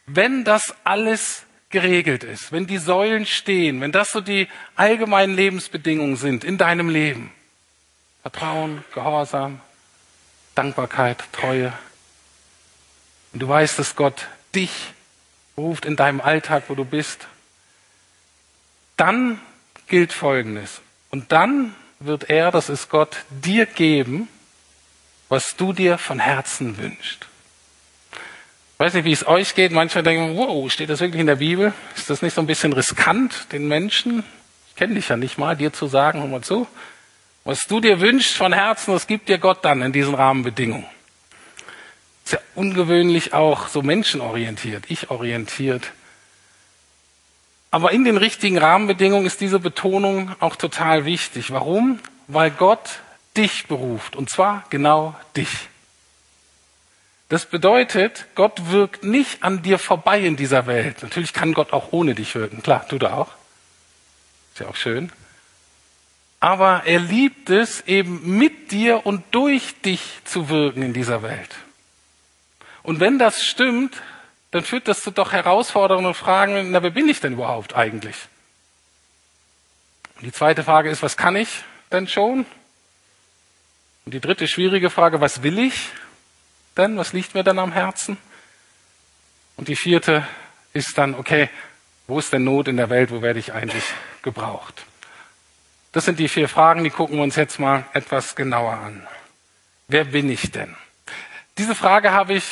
Wenn 0.06 0.44
das 0.44 0.74
alles 0.84 1.42
geregelt 1.68 2.24
ist, 2.24 2.52
wenn 2.52 2.66
die 2.66 2.78
Säulen 2.78 3.26
stehen, 3.26 3.80
wenn 3.80 3.92
das 3.92 4.12
so 4.12 4.20
die 4.20 4.48
allgemeinen 4.76 5.34
Lebensbedingungen 5.34 6.16
sind 6.16 6.42
in 6.44 6.56
deinem 6.56 6.88
Leben, 6.88 7.32
Vertrauen, 8.22 8.84
Gehorsam, 8.94 9.60
Dankbarkeit, 10.54 11.22
Treue. 11.32 11.72
Und 13.32 13.40
du 13.40 13.48
weißt, 13.48 13.78
dass 13.78 13.94
Gott 13.94 14.26
dich 14.54 14.94
ruft 15.56 15.84
in 15.84 15.96
deinem 15.96 16.20
Alltag, 16.20 16.64
wo 16.68 16.74
du 16.74 16.84
bist. 16.84 17.26
Dann 18.96 19.40
gilt 19.86 20.12
Folgendes. 20.12 20.80
Und 21.10 21.30
dann 21.32 21.74
wird 21.98 22.30
er, 22.30 22.50
das 22.50 22.68
ist 22.68 22.88
Gott, 22.88 23.24
dir 23.30 23.66
geben, 23.66 24.28
was 25.28 25.56
du 25.56 25.72
dir 25.72 25.98
von 25.98 26.18
Herzen 26.18 26.78
wünschst. 26.78 27.26
Ich 28.74 28.80
weiß 28.80 28.94
nicht, 28.94 29.04
wie 29.04 29.12
es 29.12 29.26
euch 29.26 29.54
geht. 29.54 29.72
Manchmal 29.72 30.04
denken, 30.04 30.36
wow, 30.36 30.70
steht 30.70 30.90
das 30.90 31.00
wirklich 31.00 31.20
in 31.20 31.26
der 31.26 31.36
Bibel? 31.36 31.72
Ist 31.96 32.10
das 32.10 32.20
nicht 32.20 32.34
so 32.34 32.42
ein 32.42 32.46
bisschen 32.46 32.74
riskant, 32.74 33.50
den 33.52 33.68
Menschen, 33.68 34.22
ich 34.68 34.76
kenne 34.76 34.94
dich 34.94 35.08
ja 35.08 35.16
nicht 35.16 35.38
mal, 35.38 35.56
dir 35.56 35.72
zu 35.72 35.86
sagen, 35.86 36.20
hör 36.20 36.28
mal 36.28 36.42
zu, 36.42 36.66
was 37.44 37.66
du 37.66 37.80
dir 37.80 38.00
wünschst 38.00 38.36
von 38.36 38.52
Herzen, 38.52 38.92
das 38.92 39.06
gibt 39.06 39.28
dir 39.28 39.38
Gott 39.38 39.64
dann 39.64 39.80
in 39.80 39.92
diesen 39.92 40.14
Rahmenbedingungen. 40.14 40.84
Ist 42.24 42.32
ja 42.32 42.40
ungewöhnlich 42.54 43.32
auch 43.32 43.68
so 43.68 43.82
menschenorientiert, 43.82 44.84
ich 44.88 45.10
orientiert. 45.10 45.92
Aber 47.70 47.92
in 47.92 48.04
den 48.04 48.16
richtigen 48.16 48.58
Rahmenbedingungen 48.58 49.26
ist 49.26 49.40
diese 49.40 49.58
Betonung 49.58 50.34
auch 50.40 50.56
total 50.56 51.04
wichtig. 51.04 51.50
Warum? 51.50 52.00
Weil 52.26 52.50
Gott 52.50 53.00
dich 53.36 53.66
beruft. 53.66 54.16
Und 54.16 54.30
zwar 54.30 54.64
genau 54.70 55.14
dich. 55.36 55.68
Das 57.28 57.46
bedeutet, 57.46 58.26
Gott 58.34 58.70
wirkt 58.70 59.02
nicht 59.02 59.42
an 59.42 59.62
dir 59.62 59.78
vorbei 59.78 60.20
in 60.20 60.36
dieser 60.36 60.66
Welt. 60.66 61.02
Natürlich 61.02 61.32
kann 61.32 61.54
Gott 61.54 61.72
auch 61.72 61.92
ohne 61.92 62.14
dich 62.14 62.34
wirken. 62.34 62.62
Klar, 62.62 62.86
tut 62.86 63.02
er 63.02 63.18
auch. 63.18 63.32
Ist 64.54 64.60
ja 64.60 64.68
auch 64.68 64.76
schön. 64.76 65.10
Aber 66.38 66.82
er 66.84 67.00
liebt 67.00 67.50
es, 67.50 67.80
eben 67.82 68.38
mit 68.38 68.70
dir 68.70 69.06
und 69.06 69.24
durch 69.32 69.80
dich 69.82 70.20
zu 70.24 70.48
wirken 70.48 70.82
in 70.82 70.92
dieser 70.92 71.22
Welt. 71.22 71.56
Und 72.82 73.00
wenn 73.00 73.18
das 73.18 73.44
stimmt, 73.44 74.00
dann 74.52 74.62
führt 74.62 74.86
das 74.86 75.02
zu 75.02 75.10
doch 75.10 75.32
herausfordernden 75.32 76.14
Fragen, 76.14 76.70
na, 76.70 76.82
wer 76.82 76.90
bin 76.90 77.08
ich 77.08 77.20
denn 77.20 77.32
überhaupt 77.32 77.74
eigentlich? 77.74 78.16
Und 80.16 80.26
die 80.26 80.32
zweite 80.32 80.62
Frage 80.62 80.90
ist, 80.90 81.02
was 81.02 81.16
kann 81.16 81.34
ich 81.34 81.64
denn 81.90 82.06
schon? 82.06 82.46
Und 84.06 84.12
die 84.12 84.20
dritte 84.20 84.46
schwierige 84.46 84.88
Frage, 84.88 85.20
was 85.20 85.42
will 85.42 85.58
ich 85.58 85.88
denn? 86.76 86.96
Was 86.96 87.12
liegt 87.12 87.34
mir 87.34 87.42
dann 87.42 87.58
am 87.58 87.72
Herzen? 87.72 88.16
Und 89.56 89.66
die 89.66 89.74
vierte 89.74 90.24
ist 90.72 90.96
dann, 90.96 91.16
okay, 91.16 91.50
wo 92.06 92.20
ist 92.20 92.32
denn 92.32 92.44
Not 92.44 92.68
in 92.68 92.76
der 92.76 92.88
Welt? 92.88 93.10
Wo 93.10 93.20
werde 93.20 93.40
ich 93.40 93.52
eigentlich 93.52 93.82
gebraucht? 94.22 94.84
Das 95.90 96.04
sind 96.04 96.20
die 96.20 96.28
vier 96.28 96.48
Fragen, 96.48 96.84
die 96.84 96.90
gucken 96.90 97.16
wir 97.16 97.24
uns 97.24 97.34
jetzt 97.34 97.58
mal 97.58 97.84
etwas 97.94 98.36
genauer 98.36 98.74
an. 98.74 99.04
Wer 99.88 100.04
bin 100.04 100.30
ich 100.30 100.52
denn? 100.52 100.76
Diese 101.58 101.74
Frage 101.74 102.12
habe 102.12 102.34
ich 102.34 102.44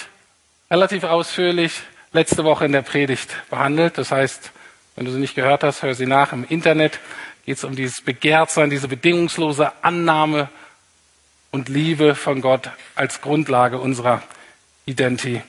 relativ 0.73 1.05
ausführlich 1.05 1.83
letzte 2.13 2.43
Woche 2.43 2.65
in 2.65 2.73
der 2.73 2.83
Predigt 2.83 3.31
behandelt. 3.49 3.97
Das 3.97 4.11
heißt, 4.11 4.51
wenn 4.97 5.05
du 5.05 5.13
sie 5.13 5.21
nicht 5.21 5.37
gehört 5.37 5.63
hast, 5.63 5.85
hör 5.85 5.95
sie 5.95 6.07
nach. 6.07 6.33
Im 6.33 6.45
Internet 6.49 6.99
geht 7.47 7.59
es 7.59 7.65
um 7.65 7.77
dieses 7.77 8.01
Begehrtsein, 8.01 8.71
diese 8.71 8.89
bedingungslose 8.89 9.73
Annahme 9.85 10.49
und 11.55 11.69
Liebe 11.69 12.17
von 12.17 12.41
Gott 12.41 12.71
als 12.97 13.21
Grundlage 13.21 13.79
unserer 13.79 14.25
Identität. 14.87 15.45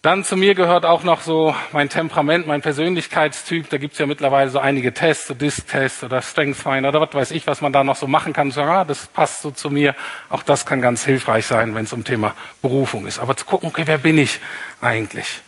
Dann 0.00 0.24
zu 0.24 0.34
mir 0.34 0.54
gehört 0.54 0.86
auch 0.86 1.02
noch 1.02 1.20
so 1.20 1.54
mein 1.72 1.90
Temperament, 1.90 2.46
mein 2.46 2.62
Persönlichkeitstyp. 2.62 3.68
Da 3.68 3.76
gibt 3.76 3.92
es 3.92 3.98
ja 3.98 4.06
mittlerweile 4.06 4.48
so 4.48 4.60
einige 4.60 4.94
Tests, 4.94 5.26
so 5.26 5.34
Disk-Test 5.34 6.04
oder 6.04 6.22
Strength-Finder 6.22 6.88
oder 6.88 7.02
was 7.02 7.12
weiß 7.12 7.30
ich, 7.32 7.46
was 7.46 7.60
man 7.60 7.74
da 7.74 7.84
noch 7.84 7.96
so 7.96 8.06
machen 8.06 8.32
kann. 8.32 8.50
So, 8.50 8.62
ah, 8.62 8.86
das 8.86 9.08
passt 9.08 9.42
so 9.42 9.50
zu 9.50 9.68
mir. 9.68 9.94
Auch 10.30 10.42
das 10.42 10.64
kann 10.64 10.80
ganz 10.80 11.04
hilfreich 11.04 11.44
sein, 11.44 11.74
wenn 11.74 11.84
es 11.84 11.92
um 11.92 12.02
Thema 12.02 12.34
Berufung 12.62 13.06
ist. 13.06 13.18
Aber 13.18 13.36
zu 13.36 13.44
gucken, 13.44 13.68
okay, 13.68 13.82
wer 13.84 13.98
bin 13.98 14.16
ich 14.16 14.40
eigentlich? 14.80 15.42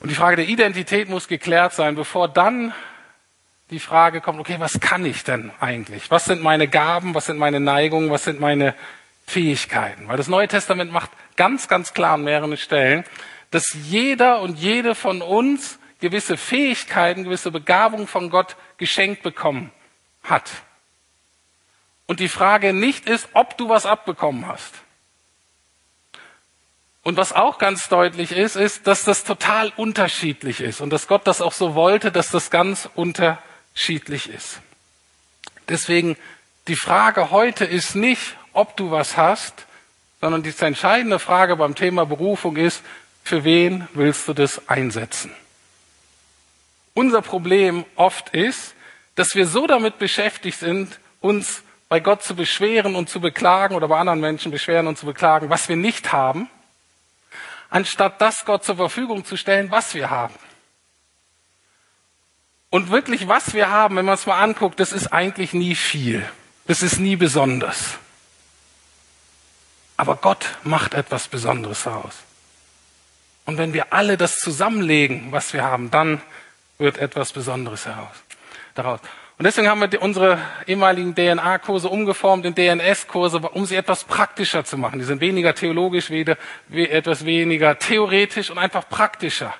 Und 0.00 0.08
die 0.10 0.16
Frage 0.16 0.34
der 0.34 0.48
Identität 0.48 1.08
muss 1.08 1.28
geklärt 1.28 1.74
sein, 1.74 1.94
bevor 1.94 2.26
dann 2.26 2.74
die 3.70 3.80
Frage 3.80 4.20
kommt, 4.20 4.40
okay, 4.40 4.56
was 4.58 4.80
kann 4.80 5.04
ich 5.06 5.24
denn 5.24 5.50
eigentlich? 5.60 6.10
Was 6.10 6.26
sind 6.26 6.42
meine 6.42 6.68
Gaben? 6.68 7.14
Was 7.14 7.26
sind 7.26 7.38
meine 7.38 7.60
Neigungen? 7.60 8.10
Was 8.10 8.24
sind 8.24 8.40
meine 8.40 8.74
Fähigkeiten. 9.26 10.08
Weil 10.08 10.16
das 10.16 10.28
Neue 10.28 10.48
Testament 10.48 10.92
macht 10.92 11.10
ganz, 11.36 11.68
ganz 11.68 11.94
klar 11.94 12.14
an 12.14 12.24
mehreren 12.24 12.56
Stellen, 12.56 13.04
dass 13.50 13.72
jeder 13.72 14.40
und 14.40 14.58
jede 14.58 14.94
von 14.94 15.22
uns 15.22 15.78
gewisse 16.00 16.36
Fähigkeiten, 16.36 17.24
gewisse 17.24 17.50
Begabungen 17.50 18.06
von 18.06 18.30
Gott 18.30 18.56
geschenkt 18.76 19.22
bekommen 19.22 19.70
hat. 20.22 20.50
Und 22.06 22.20
die 22.20 22.28
Frage 22.28 22.74
nicht 22.74 23.08
ist, 23.08 23.28
ob 23.32 23.56
du 23.56 23.68
was 23.68 23.86
abbekommen 23.86 24.46
hast. 24.46 24.74
Und 27.02 27.16
was 27.16 27.32
auch 27.32 27.58
ganz 27.58 27.88
deutlich 27.88 28.32
ist, 28.32 28.56
ist, 28.56 28.86
dass 28.86 29.04
das 29.04 29.24
total 29.24 29.72
unterschiedlich 29.76 30.60
ist 30.60 30.80
und 30.80 30.90
dass 30.90 31.06
Gott 31.06 31.26
das 31.26 31.40
auch 31.40 31.52
so 31.52 31.74
wollte, 31.74 32.10
dass 32.10 32.30
das 32.30 32.50
ganz 32.50 32.88
unterschiedlich 32.94 33.53
ist. 33.74 34.60
Deswegen 35.68 36.16
die 36.68 36.76
Frage 36.76 37.30
heute 37.30 37.64
ist 37.64 37.94
nicht, 37.94 38.36
ob 38.52 38.76
du 38.76 38.90
was 38.90 39.16
hast, 39.16 39.66
sondern 40.20 40.42
die 40.42 40.54
entscheidende 40.58 41.18
Frage 41.18 41.56
beim 41.56 41.74
Thema 41.74 42.06
Berufung 42.06 42.56
ist, 42.56 42.82
für 43.22 43.44
wen 43.44 43.88
willst 43.94 44.28
du 44.28 44.32
das 44.32 44.68
einsetzen? 44.68 45.30
Unser 46.94 47.22
Problem 47.22 47.84
oft 47.96 48.30
ist, 48.30 48.74
dass 49.16 49.34
wir 49.34 49.46
so 49.46 49.66
damit 49.66 49.98
beschäftigt 49.98 50.58
sind, 50.58 51.00
uns 51.20 51.62
bei 51.88 52.00
Gott 52.00 52.22
zu 52.22 52.34
beschweren 52.34 52.94
und 52.94 53.08
zu 53.08 53.20
beklagen 53.20 53.74
oder 53.74 53.88
bei 53.88 53.98
anderen 53.98 54.20
Menschen 54.20 54.50
beschweren 54.50 54.86
und 54.86 54.98
zu 54.98 55.06
beklagen, 55.06 55.50
was 55.50 55.68
wir 55.68 55.76
nicht 55.76 56.12
haben, 56.12 56.48
anstatt 57.70 58.20
das 58.20 58.44
Gott 58.44 58.64
zur 58.64 58.76
Verfügung 58.76 59.24
zu 59.24 59.36
stellen, 59.36 59.70
was 59.70 59.94
wir 59.94 60.10
haben. 60.10 60.34
Und 62.74 62.90
wirklich, 62.90 63.28
was 63.28 63.54
wir 63.54 63.70
haben, 63.70 63.94
wenn 63.94 64.04
man 64.04 64.16
es 64.16 64.26
mal 64.26 64.42
anguckt, 64.42 64.80
das 64.80 64.90
ist 64.90 65.12
eigentlich 65.12 65.52
nie 65.52 65.76
viel. 65.76 66.28
Das 66.66 66.82
ist 66.82 66.98
nie 66.98 67.14
besonders. 67.14 67.98
Aber 69.96 70.16
Gott 70.16 70.44
macht 70.64 70.92
etwas 70.92 71.28
Besonderes 71.28 71.84
daraus. 71.84 72.16
Und 73.44 73.58
wenn 73.58 73.74
wir 73.74 73.92
alle 73.92 74.16
das 74.16 74.40
zusammenlegen, 74.40 75.30
was 75.30 75.52
wir 75.52 75.62
haben, 75.62 75.92
dann 75.92 76.20
wird 76.78 76.98
etwas 76.98 77.32
Besonderes 77.32 77.86
heraus, 77.86 78.16
daraus. 78.74 78.98
Und 79.38 79.44
deswegen 79.44 79.68
haben 79.68 79.80
wir 79.80 80.02
unsere 80.02 80.40
ehemaligen 80.66 81.14
DNA-Kurse 81.14 81.88
umgeformt 81.88 82.44
in 82.44 82.56
DNS-Kurse, 82.56 83.38
um 83.38 83.66
sie 83.66 83.76
etwas 83.76 84.02
praktischer 84.02 84.64
zu 84.64 84.78
machen. 84.78 84.98
Die 84.98 85.04
sind 85.04 85.20
weniger 85.20 85.54
theologisch, 85.54 86.10
etwas 86.10 87.24
weniger 87.24 87.78
theoretisch 87.78 88.50
und 88.50 88.58
einfach 88.58 88.88
praktischer. 88.88 89.54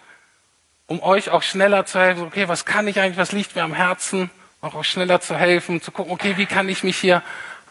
Um 0.86 1.02
euch 1.02 1.30
auch 1.30 1.42
schneller 1.42 1.86
zu 1.86 1.98
helfen, 1.98 2.24
okay, 2.24 2.48
was 2.48 2.64
kann 2.64 2.86
ich 2.88 3.00
eigentlich, 3.00 3.16
was 3.16 3.32
liegt 3.32 3.56
mir 3.56 3.62
am 3.62 3.72
Herzen, 3.72 4.30
auch, 4.60 4.74
auch 4.74 4.84
schneller 4.84 5.20
zu 5.20 5.36
helfen, 5.36 5.80
zu 5.80 5.92
gucken, 5.92 6.12
okay, 6.12 6.36
wie 6.36 6.46
kann 6.46 6.68
ich 6.68 6.84
mich 6.84 6.96
hier 6.96 7.22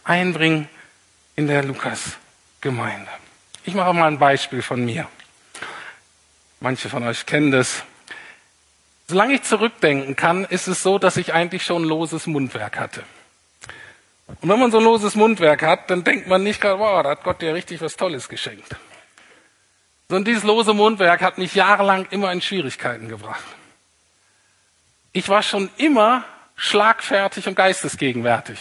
einbringen 0.03 0.67
in 1.35 1.47
der 1.47 1.63
Lukas 1.63 2.17
Gemeinde. 2.61 3.09
Ich 3.65 3.75
mache 3.75 3.93
mal 3.93 4.07
ein 4.07 4.19
Beispiel 4.19 4.61
von 4.61 4.83
mir. 4.83 5.07
Manche 6.59 6.89
von 6.89 7.03
euch 7.03 7.25
kennen 7.25 7.51
das. 7.51 7.83
Solange 9.07 9.33
ich 9.33 9.43
zurückdenken 9.43 10.15
kann, 10.15 10.45
ist 10.45 10.67
es 10.67 10.81
so, 10.81 10.97
dass 10.97 11.17
ich 11.17 11.33
eigentlich 11.33 11.65
schon 11.65 11.83
loses 11.83 12.25
Mundwerk 12.25 12.79
hatte. 12.79 13.03
Und 14.41 14.49
wenn 14.49 14.59
man 14.59 14.71
so 14.71 14.77
ein 14.77 14.83
loses 14.83 15.15
Mundwerk 15.15 15.61
hat, 15.61 15.89
dann 15.89 16.03
denkt 16.03 16.27
man 16.27 16.43
nicht 16.43 16.61
gerade, 16.61 16.79
wow, 16.79 17.03
da 17.03 17.09
hat 17.09 17.23
Gott 17.23 17.41
dir 17.41 17.53
richtig 17.53 17.81
was 17.81 17.97
Tolles 17.97 18.29
geschenkt. 18.29 18.75
Sondern 20.13 20.31
dieses 20.31 20.43
lose 20.43 20.75
Mundwerk 20.75 21.23
hat 21.23 21.39
mich 21.39 21.55
jahrelang 21.55 22.05
immer 22.11 22.31
in 22.31 22.39
Schwierigkeiten 22.39 23.09
gebracht. 23.09 23.43
Ich 25.11 25.27
war 25.27 25.41
schon 25.41 25.71
immer 25.77 26.23
schlagfertig 26.55 27.47
und 27.47 27.55
geistesgegenwärtig. 27.55 28.59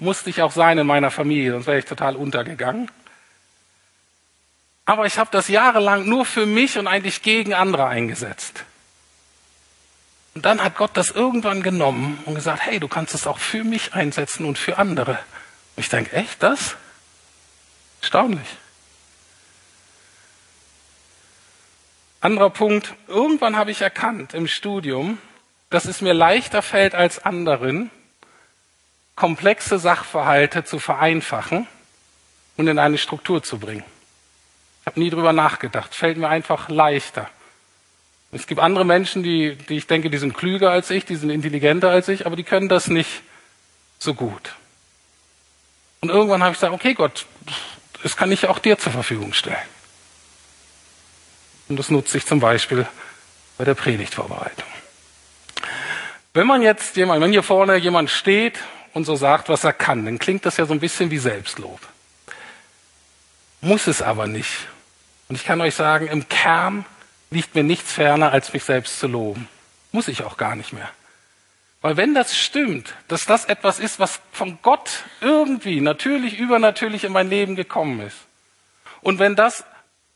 Musste 0.00 0.30
ich 0.30 0.40
auch 0.40 0.52
sein 0.52 0.78
in 0.78 0.86
meiner 0.86 1.10
Familie, 1.10 1.52
sonst 1.52 1.66
wäre 1.66 1.80
ich 1.80 1.84
total 1.84 2.16
untergegangen. 2.16 2.90
Aber 4.86 5.04
ich 5.04 5.18
habe 5.18 5.28
das 5.30 5.48
jahrelang 5.48 6.08
nur 6.08 6.24
für 6.24 6.46
mich 6.46 6.78
und 6.78 6.86
eigentlich 6.86 7.20
gegen 7.20 7.52
andere 7.52 7.88
eingesetzt. 7.88 8.64
Und 10.34 10.46
dann 10.46 10.64
hat 10.64 10.76
Gott 10.78 10.92
das 10.94 11.10
irgendwann 11.10 11.62
genommen 11.62 12.20
und 12.24 12.36
gesagt, 12.36 12.62
hey, 12.62 12.80
du 12.80 12.88
kannst 12.88 13.12
es 13.12 13.26
auch 13.26 13.38
für 13.38 13.64
mich 13.64 13.92
einsetzen 13.92 14.46
und 14.46 14.56
für 14.56 14.78
andere. 14.78 15.18
Und 15.76 15.82
ich 15.82 15.90
denke, 15.90 16.16
echt 16.16 16.42
das? 16.42 16.74
Erstaunlich. 18.00 18.48
Anderer 22.26 22.50
Punkt, 22.50 22.92
irgendwann 23.06 23.54
habe 23.54 23.70
ich 23.70 23.82
erkannt 23.82 24.34
im 24.34 24.48
Studium, 24.48 25.18
dass 25.70 25.84
es 25.84 26.00
mir 26.00 26.12
leichter 26.12 26.60
fällt 26.60 26.92
als 26.92 27.24
anderen, 27.24 27.88
komplexe 29.14 29.78
Sachverhalte 29.78 30.64
zu 30.64 30.80
vereinfachen 30.80 31.68
und 32.56 32.66
in 32.66 32.80
eine 32.80 32.98
Struktur 32.98 33.44
zu 33.44 33.60
bringen. 33.60 33.84
Ich 34.80 34.86
habe 34.86 34.98
nie 34.98 35.10
drüber 35.10 35.32
nachgedacht. 35.32 35.94
Fällt 35.94 36.18
mir 36.18 36.28
einfach 36.28 36.68
leichter. 36.68 37.30
Es 38.32 38.48
gibt 38.48 38.60
andere 38.60 38.84
Menschen, 38.84 39.22
die, 39.22 39.54
die 39.54 39.76
ich 39.76 39.86
denke, 39.86 40.10
die 40.10 40.18
sind 40.18 40.34
klüger 40.34 40.72
als 40.72 40.90
ich, 40.90 41.04
die 41.04 41.14
sind 41.14 41.30
intelligenter 41.30 41.90
als 41.90 42.08
ich, 42.08 42.26
aber 42.26 42.34
die 42.34 42.42
können 42.42 42.68
das 42.68 42.88
nicht 42.88 43.22
so 44.00 44.14
gut. 44.14 44.56
Und 46.00 46.08
irgendwann 46.08 46.42
habe 46.42 46.54
ich 46.54 46.58
gesagt, 46.58 46.74
okay 46.74 46.94
Gott, 46.94 47.24
das 48.02 48.16
kann 48.16 48.32
ich 48.32 48.48
auch 48.48 48.58
dir 48.58 48.78
zur 48.78 48.90
Verfügung 48.90 49.32
stellen. 49.32 49.75
Und 51.68 51.78
das 51.78 51.90
nutze 51.90 52.18
ich 52.18 52.26
zum 52.26 52.40
Beispiel 52.40 52.86
bei 53.58 53.64
der 53.64 53.74
Predigtvorbereitung. 53.74 54.68
Wenn 56.34 56.46
man 56.46 56.62
jetzt 56.62 56.96
jemand, 56.96 57.22
wenn 57.22 57.32
hier 57.32 57.42
vorne 57.42 57.76
jemand 57.76 58.10
steht 58.10 58.58
und 58.92 59.04
so 59.04 59.16
sagt, 59.16 59.48
was 59.48 59.64
er 59.64 59.72
kann, 59.72 60.04
dann 60.04 60.18
klingt 60.18 60.44
das 60.44 60.58
ja 60.58 60.66
so 60.66 60.74
ein 60.74 60.80
bisschen 60.80 61.10
wie 61.10 61.18
Selbstlob. 61.18 61.80
Muss 63.60 63.86
es 63.86 64.02
aber 64.02 64.26
nicht. 64.26 64.68
Und 65.28 65.36
ich 65.36 65.44
kann 65.44 65.60
euch 65.60 65.74
sagen, 65.74 66.06
im 66.06 66.28
Kern 66.28 66.84
liegt 67.30 67.54
mir 67.54 67.64
nichts 67.64 67.92
ferner, 67.92 68.32
als 68.32 68.52
mich 68.52 68.64
selbst 68.64 69.00
zu 69.00 69.06
loben. 69.06 69.48
Muss 69.92 70.08
ich 70.08 70.22
auch 70.22 70.36
gar 70.36 70.54
nicht 70.54 70.72
mehr. 70.72 70.90
Weil 71.80 71.96
wenn 71.96 72.14
das 72.14 72.36
stimmt, 72.36 72.94
dass 73.08 73.26
das 73.26 73.44
etwas 73.44 73.78
ist, 73.78 73.98
was 73.98 74.20
von 74.32 74.58
Gott 74.62 75.04
irgendwie 75.20 75.80
natürlich, 75.80 76.38
übernatürlich 76.38 77.04
in 77.04 77.12
mein 77.12 77.30
Leben 77.30 77.56
gekommen 77.56 78.00
ist, 78.00 78.16
und 79.02 79.18
wenn 79.18 79.36
das 79.36 79.64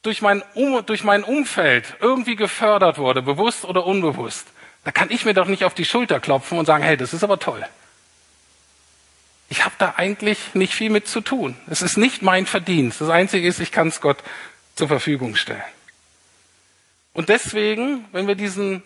durch 0.02 0.22
mein, 0.22 0.42
um, 0.54 0.84
durch 0.86 1.04
mein 1.04 1.24
Umfeld 1.24 1.96
irgendwie 2.00 2.36
gefördert 2.36 2.98
wurde, 2.98 3.22
bewusst 3.22 3.64
oder 3.64 3.86
unbewusst, 3.86 4.46
da 4.84 4.92
kann 4.92 5.10
ich 5.10 5.24
mir 5.24 5.34
doch 5.34 5.46
nicht 5.46 5.64
auf 5.64 5.74
die 5.74 5.84
Schulter 5.84 6.20
klopfen 6.20 6.58
und 6.58 6.66
sagen, 6.66 6.82
hey, 6.82 6.96
das 6.96 7.12
ist 7.12 7.22
aber 7.22 7.38
toll. 7.38 7.64
Ich 9.50 9.64
habe 9.64 9.74
da 9.78 9.94
eigentlich 9.96 10.54
nicht 10.54 10.74
viel 10.74 10.90
mit 10.90 11.08
zu 11.08 11.20
tun. 11.20 11.56
Es 11.68 11.82
ist 11.82 11.96
nicht 11.96 12.22
mein 12.22 12.46
Verdienst. 12.46 13.00
Das 13.00 13.10
Einzige 13.10 13.46
ist, 13.46 13.60
ich 13.60 13.72
kann 13.72 13.88
es 13.88 14.00
Gott 14.00 14.18
zur 14.76 14.88
Verfügung 14.88 15.34
stellen. 15.36 15.62
Und 17.12 17.28
deswegen, 17.28 18.04
wenn 18.12 18.28
wir 18.28 18.36
diesen 18.36 18.82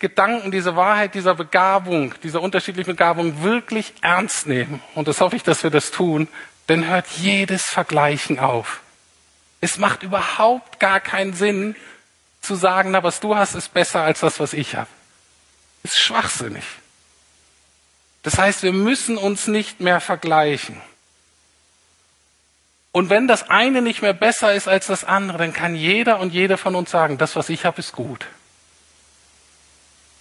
Gedanken, 0.00 0.50
diese 0.50 0.74
Wahrheit 0.74 1.14
dieser 1.14 1.36
Begabung, 1.36 2.14
dieser 2.24 2.42
unterschiedlichen 2.42 2.90
Begabung 2.90 3.42
wirklich 3.44 3.94
ernst 4.02 4.48
nehmen, 4.48 4.82
und 4.96 5.06
das 5.06 5.20
hoffe 5.20 5.36
ich, 5.36 5.44
dass 5.44 5.62
wir 5.62 5.70
das 5.70 5.92
tun, 5.92 6.26
dann 6.66 6.88
hört 6.88 7.06
jedes 7.18 7.66
Vergleichen 7.66 8.40
auf. 8.40 8.80
Es 9.62 9.78
macht 9.78 10.02
überhaupt 10.02 10.80
gar 10.80 10.98
keinen 10.98 11.34
Sinn 11.34 11.76
zu 12.40 12.56
sagen, 12.56 12.90
na, 12.90 13.04
was 13.04 13.20
du 13.20 13.36
hast, 13.36 13.54
ist 13.54 13.72
besser 13.72 14.02
als 14.02 14.20
das, 14.20 14.40
was 14.40 14.52
ich 14.52 14.74
habe. 14.74 14.90
Ist 15.84 15.98
schwachsinnig. 15.98 16.64
Das 18.24 18.38
heißt, 18.38 18.64
wir 18.64 18.72
müssen 18.72 19.16
uns 19.16 19.46
nicht 19.46 19.80
mehr 19.80 20.00
vergleichen. 20.00 20.82
Und 22.90 23.08
wenn 23.08 23.28
das 23.28 23.48
eine 23.50 23.82
nicht 23.82 24.02
mehr 24.02 24.12
besser 24.12 24.52
ist 24.52 24.66
als 24.66 24.88
das 24.88 25.04
andere, 25.04 25.38
dann 25.38 25.52
kann 25.52 25.76
jeder 25.76 26.18
und 26.18 26.32
jede 26.32 26.58
von 26.58 26.74
uns 26.74 26.90
sagen, 26.90 27.16
das, 27.16 27.36
was 27.36 27.48
ich 27.48 27.64
habe, 27.64 27.78
ist 27.78 27.92
gut. 27.92 28.26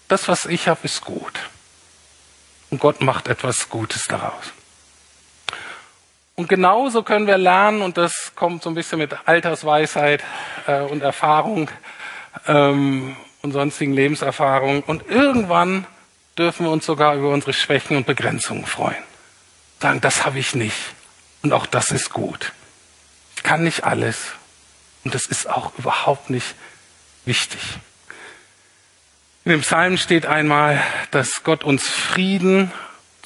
Das, 0.07 0.27
was 0.27 0.45
ich 0.45 0.67
habe, 0.67 0.81
ist 0.83 1.01
gut. 1.01 1.49
Und 2.69 2.79
Gott 2.79 3.01
macht 3.01 3.27
etwas 3.27 3.69
Gutes 3.69 4.03
daraus. 4.03 4.53
Und 6.35 6.49
genauso 6.49 7.03
können 7.03 7.27
wir 7.27 7.37
lernen, 7.37 7.81
und 7.81 7.97
das 7.97 8.31
kommt 8.35 8.63
so 8.63 8.69
ein 8.69 8.75
bisschen 8.75 8.99
mit 8.99 9.15
Altersweisheit 9.25 10.23
äh, 10.67 10.81
und 10.81 11.03
Erfahrung 11.03 11.69
ähm, 12.47 13.15
und 13.41 13.51
sonstigen 13.51 13.93
Lebenserfahrungen. 13.93 14.81
Und 14.83 15.07
irgendwann 15.09 15.85
dürfen 16.37 16.65
wir 16.65 16.71
uns 16.71 16.85
sogar 16.85 17.15
über 17.15 17.29
unsere 17.29 17.53
Schwächen 17.53 17.97
und 17.97 18.05
Begrenzungen 18.05 18.65
freuen. 18.65 19.03
Sagen, 19.79 20.01
das 20.01 20.25
habe 20.25 20.39
ich 20.39 20.55
nicht. 20.55 20.77
Und 21.43 21.53
auch 21.53 21.65
das 21.65 21.91
ist 21.91 22.11
gut. 22.11 22.53
Ich 23.35 23.43
kann 23.43 23.63
nicht 23.63 23.83
alles. 23.83 24.33
Und 25.03 25.15
das 25.15 25.25
ist 25.25 25.49
auch 25.49 25.77
überhaupt 25.77 26.29
nicht 26.29 26.55
wichtig. 27.25 27.59
In 29.43 29.51
dem 29.51 29.61
Psalm 29.61 29.97
steht 29.97 30.27
einmal, 30.27 30.81
dass 31.09 31.43
Gott 31.43 31.63
uns 31.63 31.89
Frieden, 31.89 32.71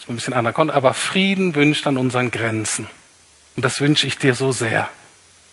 ist 0.05 0.09
ein 0.09 0.15
bisschen 0.15 0.33
anderer 0.33 0.73
aber 0.75 0.93
Frieden 0.93 1.55
wünscht 1.55 1.87
an 1.87 1.97
unseren 1.97 2.29
Grenzen. 2.29 2.87
Und 3.55 3.65
das 3.65 3.81
wünsche 3.81 4.05
ich 4.05 4.19
dir 4.19 4.35
so 4.35 4.51
sehr, 4.51 4.87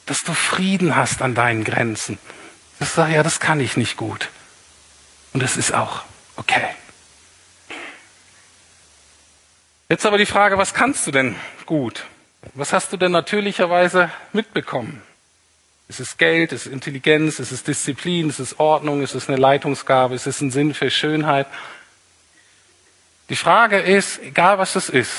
dass 0.05 0.25
du 0.25 0.35
Frieden 0.35 0.95
hast 0.95 1.23
an 1.23 1.35
deinen 1.35 1.65
Grenzen. 1.65 2.19
Das 2.79 2.95
sagst, 2.95 3.15
ja, 3.15 3.23
das 3.23 3.41
kann 3.41 3.61
ich 3.61 3.79
nicht 3.79 3.97
gut. 3.97 4.29
Und 5.33 5.43
das 5.43 5.57
ist 5.57 5.73
auch 5.73 6.03
okay. 6.37 6.67
Jetzt 9.89 10.05
aber 10.05 10.19
die 10.19 10.27
Frage, 10.27 10.59
was 10.59 10.75
kannst 10.75 11.07
du 11.07 11.13
denn 11.13 11.37
gut? 11.65 12.05
Was 12.55 12.73
hast 12.73 12.93
du 12.93 12.97
denn 12.97 13.13
natürlicherweise 13.13 14.11
mitbekommen? 14.33 15.01
Ist 15.89 16.01
es 16.01 16.19
Geld, 16.19 16.53
ist 16.53 16.67
es 16.67 16.73
Intelligenz, 16.73 17.39
ist 17.39 17.53
es 17.53 17.63
Disziplin, 17.63 18.29
ist 18.29 18.39
es 18.39 18.59
Ordnung, 18.59 19.03
ist 19.03 19.15
es 19.15 19.29
eine 19.29 19.39
Leitungsgabe, 19.39 20.15
ist 20.15 20.27
es 20.27 20.41
ein 20.41 20.51
Sinn 20.51 20.75
für 20.75 20.91
Schönheit? 20.91 21.47
Die 23.33 23.37
Frage 23.37 23.79
ist, 23.81 24.21
egal 24.21 24.59
was 24.59 24.77
es 24.77 24.91
ist, 24.91 25.11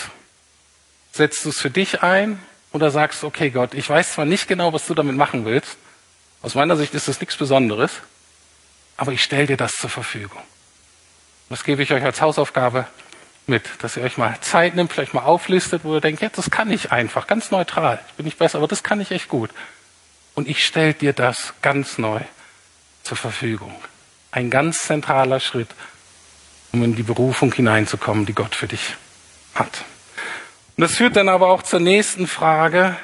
setzt 1.13 1.45
du 1.45 1.49
es 1.49 1.59
für 1.59 1.71
dich 1.71 2.03
ein 2.03 2.39
oder 2.71 2.91
sagst, 2.91 3.23
okay 3.23 3.49
Gott, 3.49 3.73
ich 3.73 3.89
weiß 3.89 4.13
zwar 4.13 4.25
nicht 4.25 4.47
genau, 4.47 4.71
was 4.71 4.85
du 4.85 4.93
damit 4.93 5.17
machen 5.17 5.45
willst, 5.45 5.77
aus 6.43 6.53
meiner 6.53 6.77
Sicht 6.77 6.93
ist 6.93 7.07
das 7.07 7.19
nichts 7.19 7.35
Besonderes, 7.35 7.91
aber 8.97 9.13
ich 9.13 9.23
stelle 9.23 9.47
dir 9.47 9.57
das 9.57 9.77
zur 9.77 9.89
Verfügung. 9.89 10.43
Das 11.49 11.63
gebe 11.63 11.81
ich 11.81 11.91
euch 11.91 12.03
als 12.03 12.21
Hausaufgabe 12.21 12.85
mit, 13.47 13.63
dass 13.79 13.97
ihr 13.97 14.03
euch 14.03 14.19
mal 14.19 14.39
Zeit 14.41 14.75
nimmt, 14.75 14.93
vielleicht 14.93 15.15
mal 15.15 15.23
auflistet, 15.23 15.83
wo 15.83 15.95
ihr 15.95 16.01
denkt, 16.01 16.21
jetzt 16.21 16.37
das 16.37 16.51
kann 16.51 16.69
ich 16.69 16.91
einfach, 16.91 17.25
ganz 17.25 17.49
neutral. 17.49 17.99
Ich 18.09 18.13
bin 18.13 18.25
nicht 18.25 18.37
besser, 18.37 18.59
aber 18.59 18.67
das 18.67 18.83
kann 18.83 19.01
ich 19.01 19.09
echt 19.09 19.27
gut. 19.27 19.49
Und 20.35 20.47
ich 20.47 20.63
stelle 20.63 20.93
dir 20.93 21.13
das 21.13 21.55
ganz 21.63 21.97
neu 21.97 22.19
zur 23.01 23.17
Verfügung. 23.17 23.73
Ein 24.29 24.51
ganz 24.51 24.83
zentraler 24.83 25.39
Schritt, 25.39 25.69
um 26.73 26.83
in 26.83 26.95
die 26.95 27.03
Berufung 27.03 27.53
hineinzukommen, 27.53 28.25
die 28.25 28.33
Gott 28.33 28.55
für 28.55 28.67
dich 28.67 28.95
hat. 29.55 29.85
Und 30.75 30.81
das 30.81 30.95
führt 30.95 31.15
dann 31.15 31.29
aber 31.29 31.49
auch 31.49 31.61
zur 31.61 31.79
nächsten 31.79 32.27
Frage. 32.27 32.97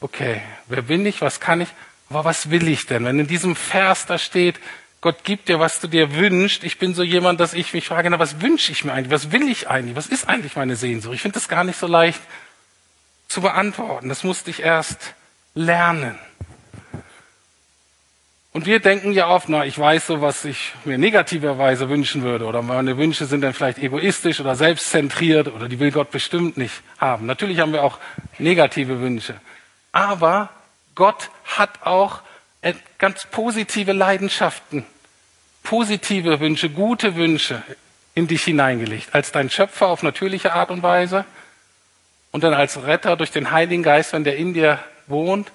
Okay, 0.00 0.42
wer 0.66 0.82
bin 0.82 1.06
ich, 1.06 1.22
was 1.22 1.38
kann 1.40 1.60
ich, 1.60 1.68
aber 2.08 2.24
was 2.24 2.50
will 2.50 2.66
ich 2.66 2.86
denn? 2.86 3.04
Wenn 3.04 3.20
in 3.20 3.28
diesem 3.28 3.54
Vers 3.54 4.06
da 4.06 4.18
steht, 4.18 4.58
Gott 5.00 5.24
gibt 5.24 5.48
dir, 5.48 5.60
was 5.60 5.80
du 5.80 5.86
dir 5.86 6.14
wünschst. 6.14 6.64
Ich 6.64 6.78
bin 6.78 6.94
so 6.94 7.02
jemand, 7.02 7.40
dass 7.40 7.54
ich 7.54 7.72
mich 7.72 7.86
frage, 7.86 8.10
na, 8.10 8.18
was 8.18 8.40
wünsche 8.40 8.72
ich 8.72 8.84
mir 8.84 8.92
eigentlich? 8.92 9.12
Was 9.12 9.32
will 9.32 9.48
ich 9.48 9.70
eigentlich? 9.70 9.96
Was 9.96 10.08
ist 10.08 10.28
eigentlich 10.28 10.56
meine 10.56 10.76
Sehnsucht? 10.76 11.14
Ich 11.14 11.22
finde 11.22 11.34
das 11.34 11.48
gar 11.48 11.64
nicht 11.64 11.78
so 11.78 11.86
leicht 11.86 12.20
zu 13.28 13.40
beantworten. 13.40 14.08
Das 14.08 14.24
musste 14.24 14.50
ich 14.50 14.60
erst 14.60 15.14
lernen. 15.54 16.18
Und 18.52 18.66
wir 18.66 18.80
denken 18.80 19.12
ja 19.12 19.28
oft, 19.28 19.48
na, 19.48 19.64
ich 19.64 19.78
weiß 19.78 20.08
so, 20.08 20.22
was 20.22 20.44
ich 20.44 20.72
mir 20.84 20.98
negativerweise 20.98 21.88
wünschen 21.88 22.22
würde, 22.22 22.46
oder 22.46 22.62
meine 22.62 22.96
Wünsche 22.96 23.26
sind 23.26 23.42
dann 23.42 23.54
vielleicht 23.54 23.78
egoistisch 23.78 24.40
oder 24.40 24.56
selbstzentriert, 24.56 25.48
oder 25.48 25.68
die 25.68 25.78
will 25.78 25.92
Gott 25.92 26.10
bestimmt 26.10 26.56
nicht 26.56 26.82
haben. 26.98 27.26
Natürlich 27.26 27.60
haben 27.60 27.72
wir 27.72 27.84
auch 27.84 27.98
negative 28.38 29.00
Wünsche. 29.00 29.34
Aber 29.92 30.48
Gott 30.96 31.30
hat 31.44 31.82
auch 31.84 32.22
ganz 32.98 33.24
positive 33.30 33.92
Leidenschaften, 33.92 34.84
positive 35.62 36.40
Wünsche, 36.40 36.70
gute 36.70 37.14
Wünsche 37.14 37.62
in 38.14 38.26
dich 38.26 38.42
hineingelegt. 38.42 39.14
Als 39.14 39.30
dein 39.30 39.48
Schöpfer 39.48 39.86
auf 39.86 40.02
natürliche 40.02 40.52
Art 40.52 40.70
und 40.70 40.82
Weise 40.82 41.24
und 42.32 42.42
dann 42.42 42.52
als 42.52 42.82
Retter 42.82 43.16
durch 43.16 43.30
den 43.30 43.52
Heiligen 43.52 43.84
Geist, 43.84 44.12
wenn 44.12 44.24
der 44.24 44.36
in 44.36 44.54
dir 44.54 44.80
wohnt, 45.06 45.52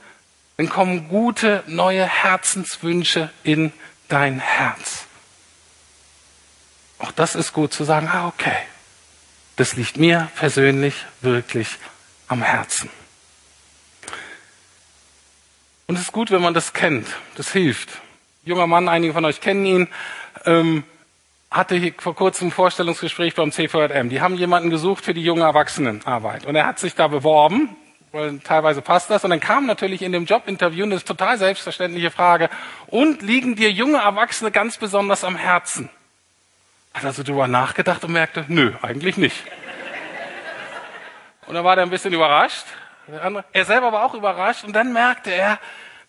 dann 0.57 0.69
kommen 0.69 1.09
gute 1.09 1.63
neue 1.67 2.05
Herzenswünsche 2.05 3.29
in 3.43 3.73
dein 4.07 4.39
Herz. 4.39 5.05
Auch 6.99 7.11
das 7.11 7.35
ist 7.35 7.53
gut 7.53 7.73
zu 7.73 7.83
sagen, 7.83 8.07
ah, 8.11 8.27
okay, 8.27 8.55
das 9.57 9.75
liegt 9.75 9.97
mir 9.97 10.29
persönlich 10.35 10.95
wirklich 11.21 11.67
am 12.27 12.41
Herzen. 12.41 12.89
Und 15.87 15.95
es 15.95 16.01
ist 16.01 16.11
gut, 16.11 16.31
wenn 16.31 16.41
man 16.41 16.53
das 16.53 16.73
kennt. 16.73 17.07
Das 17.35 17.51
hilft. 17.51 17.89
Junger 18.43 18.67
Mann, 18.67 18.89
einige 18.89 19.13
von 19.13 19.25
euch 19.25 19.41
kennen 19.41 19.65
ihn, 19.65 19.87
ähm, 20.45 20.83
hatte 21.51 21.75
hier 21.75 21.93
vor 21.97 22.15
kurzem 22.15 22.47
ein 22.47 22.51
Vorstellungsgespräch 22.51 23.35
beim 23.35 23.51
CVM. 23.51 24.09
Die 24.09 24.21
haben 24.21 24.35
jemanden 24.35 24.69
gesucht 24.69 25.05
für 25.05 25.13
die 25.13 25.23
junge 25.23 25.43
Erwachsenenarbeit. 25.43 26.45
Und 26.45 26.55
er 26.55 26.65
hat 26.65 26.79
sich 26.79 26.95
da 26.95 27.07
beworben, 27.07 27.75
weil 28.15 28.39
teilweise 28.39 28.81
passt 28.81 29.09
das. 29.09 29.23
Und 29.23 29.29
dann 29.29 29.39
kam 29.39 29.65
natürlich 29.65 30.01
in 30.01 30.11
dem 30.11 30.25
Jobinterview 30.25 30.85
eine 30.85 31.03
total 31.03 31.37
selbstverständliche 31.37 32.09
Frage. 32.09 32.49
Und 32.87 33.21
liegen 33.21 33.55
dir 33.55 33.71
junge 33.71 33.97
Erwachsene 33.97 34.51
ganz 34.51 34.77
besonders 34.77 35.23
am 35.23 35.35
Herzen? 35.35 35.89
Hat 36.93 37.05
also 37.05 37.23
darüber 37.23 37.47
nachgedacht 37.47 38.03
und 38.03 38.13
merkte, 38.13 38.45
nö, 38.47 38.71
eigentlich 38.81 39.17
nicht. 39.17 39.43
Und 41.45 41.53
dann 41.53 41.63
war 41.63 41.77
er 41.77 41.83
ein 41.83 41.91
bisschen 41.91 42.13
überrascht 42.13 42.65
er 43.51 43.65
selber 43.65 43.91
war 43.91 44.03
auch 44.03 44.13
überrascht 44.13 44.63
und 44.63 44.73
dann 44.73 44.93
merkte 44.93 45.31
er, 45.31 45.59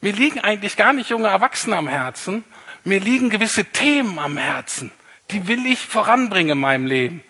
mir 0.01 0.13
liegen 0.13 0.41
eigentlich 0.41 0.77
gar 0.77 0.93
nicht 0.93 1.11
junge 1.11 1.29
Erwachsene 1.29 1.77
am 1.77 1.89
Herzen, 1.89 2.45
mir 2.85 3.01
liegen 3.01 3.31
gewisse 3.31 3.65
Themen 3.65 4.19
am 4.19 4.37
Herzen. 4.37 4.93
Die 5.31 5.49
will 5.49 5.67
ich 5.67 5.81
voranbringen 5.81 6.53
in 6.53 6.59
meinem 6.59 6.87
Leben. 6.87 7.23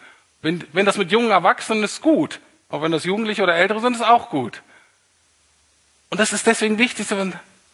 Wenn, 0.42 0.64
wenn 0.72 0.86
das 0.86 0.98
mit 0.98 1.10
jungen 1.10 1.30
Erwachsenen 1.30 1.82
ist, 1.82 2.02
gut. 2.02 2.40
Auch 2.68 2.82
wenn 2.82 2.92
das 2.92 3.04
Jugendliche 3.04 3.42
oder 3.42 3.54
Ältere 3.54 3.80
sind, 3.80 3.94
ist 3.94 4.02
auch 4.02 4.28
gut. 4.28 4.62
Und 6.10 6.18
das 6.18 6.32
ist 6.32 6.46
deswegen 6.46 6.78
wichtig, 6.78 7.06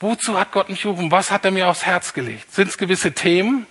wozu 0.00 0.38
hat 0.38 0.52
Gott 0.52 0.68
mich 0.68 0.82
gerufen? 0.82 1.10
Was 1.10 1.30
hat 1.30 1.44
er 1.44 1.50
mir 1.50 1.68
aufs 1.68 1.84
Herz 1.84 2.12
gelegt? 2.12 2.52
Sind 2.52 2.68
es 2.68 2.78
gewisse 2.78 3.12
Themen? 3.12 3.66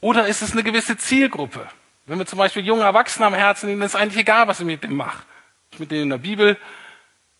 Oder 0.00 0.26
ist 0.26 0.42
es 0.42 0.52
eine 0.52 0.62
gewisse 0.62 0.96
Zielgruppe? 0.96 1.66
Wenn 2.06 2.18
wir 2.18 2.26
zum 2.26 2.38
Beispiel 2.38 2.64
junge 2.64 2.84
Erwachsene 2.84 3.26
am 3.26 3.34
Herzen 3.34 3.68
liegen, 3.68 3.82
ist 3.82 3.96
eigentlich 3.96 4.20
egal, 4.20 4.48
was 4.48 4.60
ich 4.60 4.66
mit 4.66 4.82
dem 4.82 4.96
mache. 4.96 5.22
ich 5.72 5.78
mit 5.78 5.90
denen 5.90 6.04
in 6.04 6.10
der 6.10 6.18
Bibel 6.18 6.56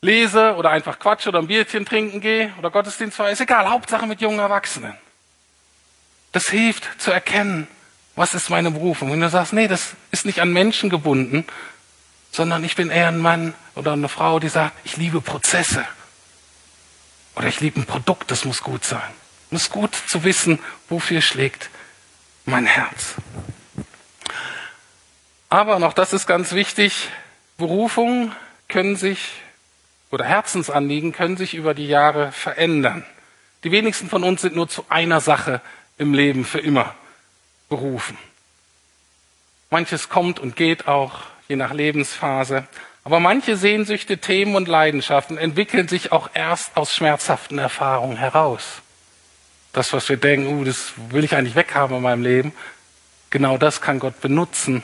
lese 0.00 0.54
oder 0.54 0.70
einfach 0.70 0.98
quatsche 0.98 1.30
oder 1.30 1.40
ein 1.40 1.46
Bierchen 1.46 1.84
trinken 1.84 2.20
gehe 2.20 2.52
oder 2.58 2.70
Gottesdienst 2.70 3.16
feiere, 3.16 3.32
ist 3.32 3.40
egal, 3.40 3.68
Hauptsache 3.68 4.06
mit 4.06 4.20
jungen 4.20 4.38
Erwachsenen. 4.38 4.94
Das 6.32 6.48
hilft 6.50 7.00
zu 7.00 7.10
erkennen, 7.10 7.66
was 8.14 8.34
ist 8.34 8.50
meine 8.50 8.70
Berufung. 8.70 9.10
Wenn 9.10 9.20
du 9.20 9.28
sagst, 9.28 9.52
nee, 9.52 9.68
das 9.68 9.94
ist 10.10 10.26
nicht 10.26 10.40
an 10.40 10.52
Menschen 10.52 10.90
gebunden, 10.90 11.44
sondern 12.30 12.62
ich 12.62 12.76
bin 12.76 12.90
eher 12.90 13.08
ein 13.08 13.18
Mann 13.18 13.54
oder 13.78 13.92
eine 13.92 14.08
Frau, 14.08 14.40
die 14.40 14.48
sagt, 14.48 14.76
ich 14.84 14.96
liebe 14.96 15.20
Prozesse. 15.20 15.86
Oder 17.36 17.46
ich 17.46 17.60
liebe 17.60 17.80
ein 17.80 17.86
Produkt, 17.86 18.30
das 18.30 18.44
muss 18.44 18.62
gut 18.62 18.84
sein. 18.84 19.14
Es 19.50 19.62
ist 19.62 19.70
gut 19.70 19.94
zu 19.94 20.24
wissen, 20.24 20.58
wofür 20.88 21.22
schlägt 21.22 21.70
mein 22.44 22.66
Herz. 22.66 23.14
Aber 25.48 25.78
noch 25.78 25.92
das 25.92 26.12
ist 26.12 26.26
ganz 26.26 26.52
wichtig, 26.52 27.08
Berufungen 27.56 28.34
können 28.68 28.96
sich 28.96 29.32
oder 30.10 30.24
Herzensanliegen 30.24 31.12
können 31.12 31.36
sich 31.36 31.54
über 31.54 31.72
die 31.72 31.86
Jahre 31.86 32.32
verändern. 32.32 33.06
Die 33.64 33.70
wenigsten 33.70 34.08
von 34.08 34.24
uns 34.24 34.42
sind 34.42 34.56
nur 34.56 34.68
zu 34.68 34.84
einer 34.88 35.20
Sache 35.20 35.60
im 35.96 36.14
Leben 36.14 36.44
für 36.44 36.60
immer 36.60 36.94
berufen. 37.68 38.18
Manches 39.70 40.08
kommt 40.08 40.38
und 40.40 40.56
geht 40.56 40.88
auch, 40.88 41.20
je 41.48 41.56
nach 41.56 41.72
Lebensphase. 41.72 42.66
Aber 43.08 43.20
manche 43.20 43.56
Sehnsüchte, 43.56 44.18
Themen 44.18 44.54
und 44.54 44.68
Leidenschaften 44.68 45.38
entwickeln 45.38 45.88
sich 45.88 46.12
auch 46.12 46.28
erst 46.34 46.76
aus 46.76 46.94
schmerzhaften 46.94 47.56
Erfahrungen 47.56 48.18
heraus. 48.18 48.82
Das, 49.72 49.94
was 49.94 50.10
wir 50.10 50.18
denken, 50.18 50.60
uh, 50.60 50.64
das 50.64 50.92
will 51.08 51.24
ich 51.24 51.34
eigentlich 51.34 51.54
weghaben 51.54 51.96
in 51.96 52.02
meinem 52.02 52.22
Leben, 52.22 52.52
genau 53.30 53.56
das 53.56 53.80
kann 53.80 53.98
Gott 53.98 54.20
benutzen, 54.20 54.82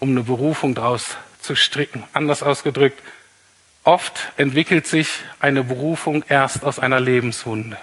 um 0.00 0.10
eine 0.10 0.24
Berufung 0.24 0.74
daraus 0.74 1.16
zu 1.40 1.54
stricken. 1.54 2.02
Anders 2.12 2.42
ausgedrückt, 2.42 3.00
Oft 3.84 4.32
entwickelt 4.36 4.88
sich 4.88 5.08
eine 5.38 5.62
Berufung 5.62 6.24
erst 6.28 6.64
aus 6.64 6.80
einer 6.80 6.98
Lebenswunde. 6.98 7.78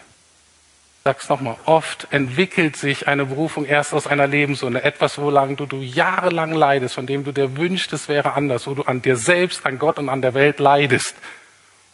Sag's 1.08 1.30
nochmal. 1.30 1.56
Oft 1.66 2.08
entwickelt 2.10 2.78
sich 2.78 3.08
eine 3.08 3.28
Berufung 3.28 3.66
erst 3.66 3.94
aus 3.94 4.08
einer 4.08 4.26
Lebenswunde. 4.26 4.84
Etwas, 4.84 5.20
wolang 5.20 5.56
du, 5.56 5.68
du 5.68 5.80
jahrelang 5.80 6.52
leidest, 6.52 6.96
von 6.96 7.06
dem 7.06 7.24
du 7.24 7.32
dir 7.32 7.58
wünschst, 7.58 7.94
es 7.94 8.10
wäre 8.10 8.34
anders, 8.34 8.66
wo 8.66 8.74
du 8.74 8.82
an 8.82 9.04
dir 9.04 9.16
selbst, 9.16 9.68
an 9.68 9.78
Gott 9.78 10.00
und 10.00 10.10
an 10.10 10.24
der 10.24 10.34
Welt 10.34 10.60
leidest 10.60 11.14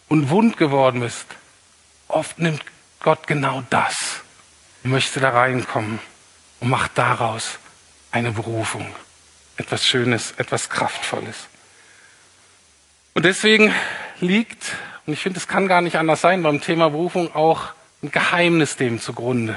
und 0.08 0.30
wund 0.30 0.56
geworden 0.56 1.00
bist. 1.00 1.26
Oft 2.08 2.38
nimmt 2.38 2.64
Gott 3.00 3.26
genau 3.26 3.62
das, 3.68 4.22
möchte 4.82 5.20
da 5.20 5.28
reinkommen 5.28 5.98
und 6.60 6.70
macht 6.70 6.92
daraus 6.96 7.58
eine 8.12 8.30
Berufung. 8.30 8.86
Etwas 9.58 9.86
Schönes, 9.86 10.32
etwas 10.38 10.70
Kraftvolles. 10.70 11.48
Und 13.12 13.26
deswegen 13.26 13.74
liegt, 14.20 14.72
und 15.04 15.12
ich 15.12 15.20
finde, 15.20 15.38
es 15.38 15.48
kann 15.48 15.68
gar 15.68 15.82
nicht 15.82 15.96
anders 15.96 16.22
sein, 16.22 16.42
beim 16.42 16.62
Thema 16.62 16.88
Berufung 16.88 17.34
auch 17.34 17.74
ein 18.02 18.10
Geheimnis 18.10 18.76
dem 18.76 19.00
zugrunde. 19.00 19.56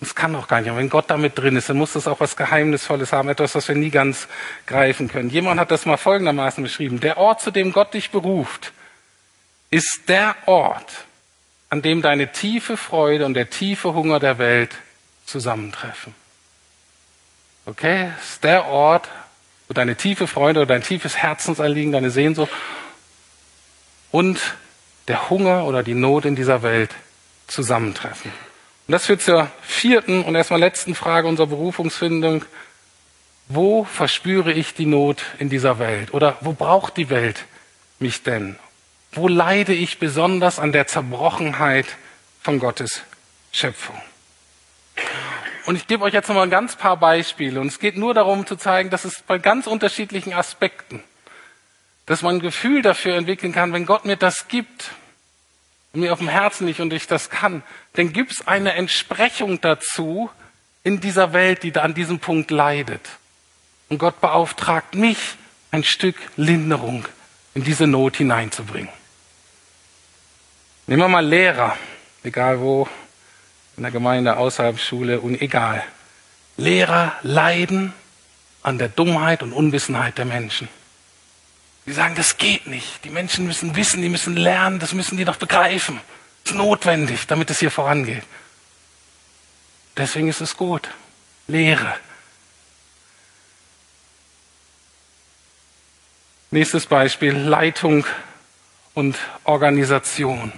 Es 0.00 0.14
kann 0.14 0.34
auch 0.34 0.48
gar 0.48 0.60
nicht. 0.60 0.70
Und 0.70 0.76
wenn 0.76 0.90
Gott 0.90 1.08
damit 1.08 1.38
drin 1.38 1.56
ist, 1.56 1.68
dann 1.68 1.78
muss 1.78 1.92
das 1.92 2.06
auch 2.06 2.20
was 2.20 2.36
Geheimnisvolles 2.36 3.12
haben, 3.12 3.28
etwas, 3.28 3.54
was 3.54 3.68
wir 3.68 3.74
nie 3.74 3.90
ganz 3.90 4.28
greifen 4.66 5.08
können. 5.08 5.30
Jemand 5.30 5.58
hat 5.58 5.70
das 5.70 5.86
mal 5.86 5.96
folgendermaßen 5.96 6.62
beschrieben. 6.62 7.00
Der 7.00 7.16
Ort, 7.16 7.40
zu 7.40 7.50
dem 7.50 7.72
Gott 7.72 7.94
dich 7.94 8.10
beruft, 8.10 8.72
ist 9.70 10.08
der 10.08 10.36
Ort, 10.46 11.06
an 11.70 11.80
dem 11.80 12.02
deine 12.02 12.30
tiefe 12.30 12.76
Freude 12.76 13.24
und 13.24 13.34
der 13.34 13.50
tiefe 13.50 13.94
Hunger 13.94 14.20
der 14.20 14.38
Welt 14.38 14.76
zusammentreffen. 15.24 16.14
Okay? 17.64 18.10
Es 18.18 18.32
ist 18.32 18.44
der 18.44 18.66
Ort, 18.66 19.08
wo 19.68 19.74
deine 19.74 19.96
tiefe 19.96 20.26
Freude 20.26 20.60
oder 20.60 20.74
dein 20.74 20.82
tiefes 20.82 21.16
Herzensanliegen, 21.16 21.92
deine 21.92 22.10
Sehnsucht 22.10 22.52
und 24.12 24.40
der 25.08 25.30
Hunger 25.30 25.64
oder 25.64 25.82
die 25.82 25.94
Not 25.94 26.24
in 26.24 26.36
dieser 26.36 26.62
Welt 26.62 26.90
zusammentreffen. 27.46 28.32
Und 28.86 28.92
das 28.92 29.06
führt 29.06 29.22
zur 29.22 29.50
vierten 29.62 30.22
und 30.22 30.34
erstmal 30.34 30.60
letzten 30.60 30.94
Frage 30.94 31.28
unserer 31.28 31.48
Berufungsfindung. 31.48 32.44
Wo 33.48 33.84
verspüre 33.84 34.52
ich 34.52 34.74
die 34.74 34.86
Not 34.86 35.22
in 35.38 35.48
dieser 35.48 35.78
Welt? 35.78 36.14
Oder 36.14 36.36
wo 36.40 36.52
braucht 36.52 36.96
die 36.96 37.10
Welt 37.10 37.44
mich 37.98 38.22
denn? 38.22 38.56
Wo 39.12 39.28
leide 39.28 39.72
ich 39.72 39.98
besonders 39.98 40.58
an 40.58 40.72
der 40.72 40.86
Zerbrochenheit 40.86 41.86
von 42.42 42.58
Gottes 42.58 43.02
Schöpfung? 43.52 44.00
Und 45.66 45.76
ich 45.76 45.86
gebe 45.88 46.04
euch 46.04 46.14
jetzt 46.14 46.28
noch 46.28 46.36
mal 46.36 46.42
ein 46.42 46.50
ganz 46.50 46.76
paar 46.76 46.96
Beispiele. 46.96 47.60
Und 47.60 47.68
es 47.68 47.80
geht 47.80 47.96
nur 47.96 48.14
darum 48.14 48.46
zu 48.46 48.56
zeigen, 48.56 48.90
dass 48.90 49.04
es 49.04 49.22
bei 49.26 49.38
ganz 49.38 49.66
unterschiedlichen 49.66 50.32
Aspekten, 50.32 51.02
dass 52.06 52.22
man 52.22 52.36
ein 52.36 52.40
Gefühl 52.40 52.82
dafür 52.82 53.16
entwickeln 53.16 53.52
kann, 53.52 53.72
wenn 53.72 53.86
Gott 53.86 54.04
mir 54.04 54.16
das 54.16 54.48
gibt 54.48 54.90
mir 55.96 56.12
auf 56.12 56.18
dem 56.18 56.28
Herzen 56.28 56.66
liegt 56.66 56.80
und 56.80 56.92
ich 56.92 57.06
das 57.06 57.30
kann, 57.30 57.62
dann 57.94 58.12
gibt 58.12 58.32
es 58.32 58.46
eine 58.46 58.74
Entsprechung 58.74 59.60
dazu 59.60 60.30
in 60.84 61.00
dieser 61.00 61.32
Welt, 61.32 61.62
die 61.62 61.72
da 61.72 61.82
an 61.82 61.94
diesem 61.94 62.20
Punkt 62.20 62.50
leidet. 62.50 63.08
Und 63.88 63.98
Gott 63.98 64.20
beauftragt 64.20 64.94
mich, 64.94 65.18
ein 65.70 65.84
Stück 65.84 66.16
Linderung 66.36 67.06
in 67.54 67.64
diese 67.64 67.86
Not 67.86 68.16
hineinzubringen. 68.16 68.90
Nehmen 70.86 71.02
wir 71.02 71.08
mal 71.08 71.26
Lehrer, 71.26 71.76
egal 72.22 72.60
wo, 72.60 72.88
in 73.76 73.82
der 73.82 73.92
Gemeinde, 73.92 74.36
außerhalb 74.36 74.78
Schule 74.78 75.20
und 75.20 75.40
egal. 75.42 75.82
Lehrer 76.56 77.12
leiden 77.22 77.92
an 78.62 78.78
der 78.78 78.88
Dummheit 78.88 79.42
und 79.42 79.52
Unwissenheit 79.52 80.18
der 80.18 80.24
Menschen. 80.24 80.68
Die 81.86 81.92
sagen, 81.92 82.16
das 82.16 82.36
geht 82.36 82.66
nicht. 82.66 83.04
Die 83.04 83.10
Menschen 83.10 83.46
müssen 83.46 83.76
wissen, 83.76 84.02
die 84.02 84.08
müssen 84.08 84.36
lernen, 84.36 84.80
das 84.80 84.92
müssen 84.92 85.16
die 85.16 85.24
doch 85.24 85.36
begreifen. 85.36 86.00
Das 86.42 86.52
ist 86.52 86.58
notwendig, 86.58 87.26
damit 87.26 87.48
es 87.50 87.60
hier 87.60 87.70
vorangeht. 87.70 88.24
Deswegen 89.96 90.28
ist 90.28 90.40
es 90.40 90.56
gut. 90.56 90.88
Lehre. 91.46 91.94
Nächstes 96.50 96.86
Beispiel, 96.86 97.36
Leitung 97.36 98.04
und 98.94 99.16
Organisation. 99.44 100.52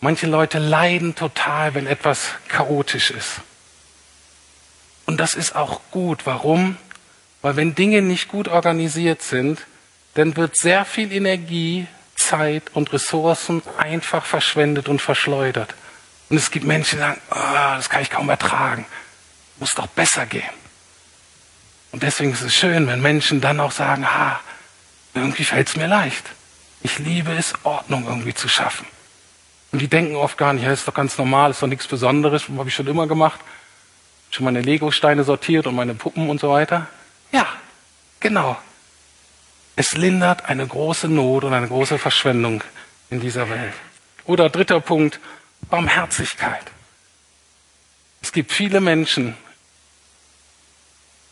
Manche 0.00 0.26
Leute 0.26 0.58
leiden 0.58 1.14
total, 1.14 1.74
wenn 1.74 1.86
etwas 1.86 2.30
chaotisch 2.48 3.10
ist. 3.10 3.40
Und 5.06 5.18
das 5.18 5.34
ist 5.34 5.54
auch 5.54 5.80
gut. 5.90 6.26
Warum? 6.26 6.76
Weil 7.42 7.56
wenn 7.56 7.74
Dinge 7.74 8.02
nicht 8.02 8.28
gut 8.28 8.48
organisiert 8.48 9.22
sind, 9.22 9.60
dann 10.14 10.36
wird 10.36 10.56
sehr 10.56 10.84
viel 10.84 11.12
Energie, 11.12 11.86
Zeit 12.16 12.70
und 12.72 12.92
Ressourcen 12.92 13.62
einfach 13.78 14.24
verschwendet 14.24 14.88
und 14.88 15.02
verschleudert. 15.02 15.74
Und 16.30 16.36
es 16.36 16.50
gibt 16.50 16.64
Menschen, 16.64 16.96
die 16.96 17.02
sagen, 17.02 17.20
oh, 17.30 17.76
das 17.76 17.90
kann 17.90 18.02
ich 18.02 18.10
kaum 18.10 18.28
ertragen. 18.30 18.86
Muss 19.58 19.74
doch 19.74 19.86
besser 19.88 20.26
gehen. 20.26 20.42
Und 21.92 22.02
deswegen 22.02 22.32
ist 22.32 22.40
es 22.40 22.54
schön, 22.54 22.86
wenn 22.86 23.02
Menschen 23.02 23.40
dann 23.40 23.60
auch 23.60 23.72
sagen, 23.72 24.06
ha, 24.06 24.40
irgendwie 25.14 25.44
fällt 25.44 25.68
es 25.68 25.76
mir 25.76 25.86
leicht. 25.86 26.24
Ich 26.82 26.98
liebe 26.98 27.32
es, 27.32 27.54
Ordnung 27.62 28.06
irgendwie 28.06 28.34
zu 28.34 28.48
schaffen. 28.48 28.86
Und 29.72 29.80
die 29.80 29.88
denken 29.88 30.16
oft 30.16 30.36
gar 30.38 30.52
nicht, 30.52 30.64
ja, 30.64 30.72
ist 30.72 30.86
doch 30.86 30.94
ganz 30.94 31.18
normal, 31.18 31.50
ist 31.50 31.62
doch 31.62 31.66
nichts 31.66 31.86
Besonderes, 31.86 32.44
habe 32.56 32.68
ich 32.68 32.74
schon 32.74 32.86
immer 32.86 33.06
gemacht. 33.06 33.40
Schon 34.30 34.44
meine 34.44 34.60
Lego-Steine 34.60 35.24
sortiert 35.24 35.66
und 35.66 35.76
meine 35.76 35.94
Puppen 35.94 36.28
und 36.28 36.40
so 36.40 36.50
weiter. 36.50 36.88
Ja, 37.30 37.46
genau. 38.20 38.56
Es 39.76 39.96
lindert 39.96 40.44
eine 40.46 40.66
große 40.66 41.08
Not 41.08 41.44
und 41.44 41.52
eine 41.52 41.68
große 41.68 41.98
Verschwendung 41.98 42.62
in 43.10 43.20
dieser 43.20 43.50
Welt. 43.50 43.74
Oder 44.24 44.48
dritter 44.48 44.80
Punkt, 44.80 45.20
Barmherzigkeit. 45.68 46.64
Es 48.22 48.32
gibt 48.32 48.52
viele 48.52 48.80
Menschen 48.80 49.36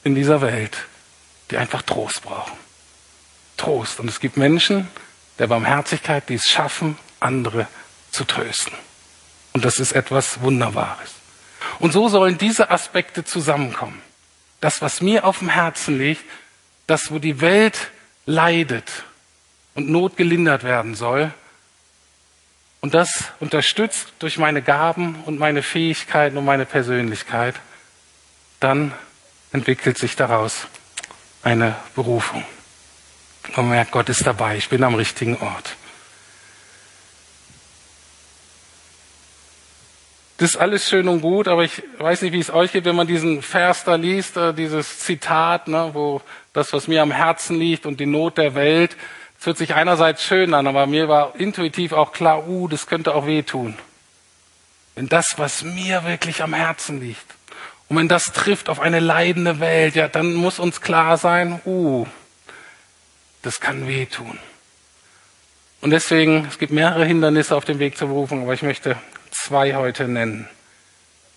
in 0.05 0.14
dieser 0.14 0.40
Welt, 0.40 0.76
die 1.50 1.57
einfach 1.57 1.83
Trost 1.83 2.22
brauchen. 2.22 2.57
Trost. 3.57 4.00
Und 4.00 4.09
es 4.09 4.20
gibt 4.20 4.37
Menschen 4.37 4.88
der 5.38 5.46
Barmherzigkeit, 5.46 6.28
die 6.28 6.35
es 6.35 6.46
schaffen, 6.48 6.98
andere 7.20 7.68
zu 8.11 8.24
trösten. 8.24 8.74
Und 9.52 9.64
das 9.64 9.78
ist 9.78 9.92
etwas 9.92 10.40
Wunderbares. 10.40 11.14
Und 11.78 11.92
so 11.92 12.09
sollen 12.09 12.38
diese 12.38 12.70
Aspekte 12.70 13.24
zusammenkommen. 13.24 14.00
Das, 14.61 14.83
was 14.83 15.00
mir 15.00 15.24
auf 15.24 15.38
dem 15.38 15.48
Herzen 15.48 15.98
liegt, 15.98 16.24
das, 16.87 17.11
wo 17.11 17.18
die 17.18 17.40
Welt 17.40 17.90
leidet 18.26 19.04
und 19.74 19.88
Not 19.88 20.16
gelindert 20.16 20.64
werden 20.64 20.94
soll, 20.94 21.32
und 22.82 22.94
das 22.94 23.26
unterstützt 23.38 24.12
durch 24.18 24.38
meine 24.38 24.61
Gaben 24.61 25.22
und 25.24 25.38
meine 25.38 25.62
Fähigkeiten 25.62 26.37
und 26.37 26.44
meine 26.44 26.66
Persönlichkeit, 26.66 27.54
dann 28.58 28.92
entwickelt 29.52 29.96
sich 29.98 30.16
daraus 30.16 30.66
eine 31.44 31.76
Berufung. 31.94 32.44
Man 33.54 33.70
merkt, 33.70 33.92
Gott 33.92 34.08
ist 34.08 34.26
dabei, 34.26 34.56
ich 34.56 34.68
bin 34.68 34.82
am 34.82 34.96
richtigen 34.96 35.37
Ort. 35.37 35.76
Das 40.42 40.55
ist 40.55 40.57
alles 40.57 40.88
schön 40.88 41.07
und 41.07 41.20
gut, 41.20 41.46
aber 41.46 41.62
ich 41.62 41.85
weiß 41.98 42.22
nicht, 42.22 42.33
wie 42.33 42.40
es 42.40 42.52
euch 42.52 42.72
geht, 42.72 42.85
wenn 42.85 42.96
man 42.96 43.07
diesen 43.07 43.42
Vers 43.42 43.85
da 43.85 43.94
liest, 43.94 44.37
äh, 44.37 44.52
dieses 44.52 44.98
Zitat, 44.98 45.68
ne, 45.68 45.90
wo 45.92 46.20
das, 46.52 46.72
was 46.72 46.88
mir 46.88 47.00
am 47.00 47.12
Herzen 47.12 47.61
liegt 47.61 47.87
und 47.87 48.00
die 48.00 48.07
Not 48.07 48.38
der 48.38 48.57
Welt, 48.57 48.96
es 49.38 49.46
hört 49.46 49.57
sich 49.57 49.74
einerseits 49.76 50.24
schön 50.24 50.52
an, 50.52 50.66
aber 50.66 50.88
mir 50.88 51.07
war 51.09 51.37
intuitiv 51.38 51.92
auch 51.92 52.11
klar, 52.11 52.48
uh, 52.48 52.66
das 52.66 52.88
könnte 52.88 53.14
auch 53.14 53.24
wehtun. 53.24 53.76
Wenn 54.96 55.09
das, 55.09 55.35
was 55.37 55.62
mir 55.62 56.02
wirklich 56.02 56.42
am 56.42 56.55
Herzen 56.55 57.00
liegt, 57.00 57.37
und 57.88 57.96
wenn 57.96 58.09
das 58.09 58.33
trifft 58.33 58.68
auf 58.68 58.81
eine 58.81 58.98
leidende 58.98 59.61
Welt, 59.61 59.94
ja, 59.94 60.09
dann 60.09 60.35
muss 60.35 60.59
uns 60.59 60.81
klar 60.81 61.18
sein, 61.18 61.61
uh, 61.64 62.05
das 63.42 63.61
kann 63.61 63.87
wehtun. 63.87 64.40
Und 65.83 65.90
deswegen, 65.90 66.46
es 66.46 66.59
gibt 66.59 66.72
mehrere 66.72 67.05
Hindernisse 67.05 67.55
auf 67.55 67.64
dem 67.64 67.78
Weg 67.78 67.96
zur 67.96 68.09
Berufung, 68.09 68.42
aber 68.42 68.55
ich 68.55 68.62
möchte 68.62 68.96
zwei 69.32 69.74
heute 69.74 70.06
nennen. 70.06 70.48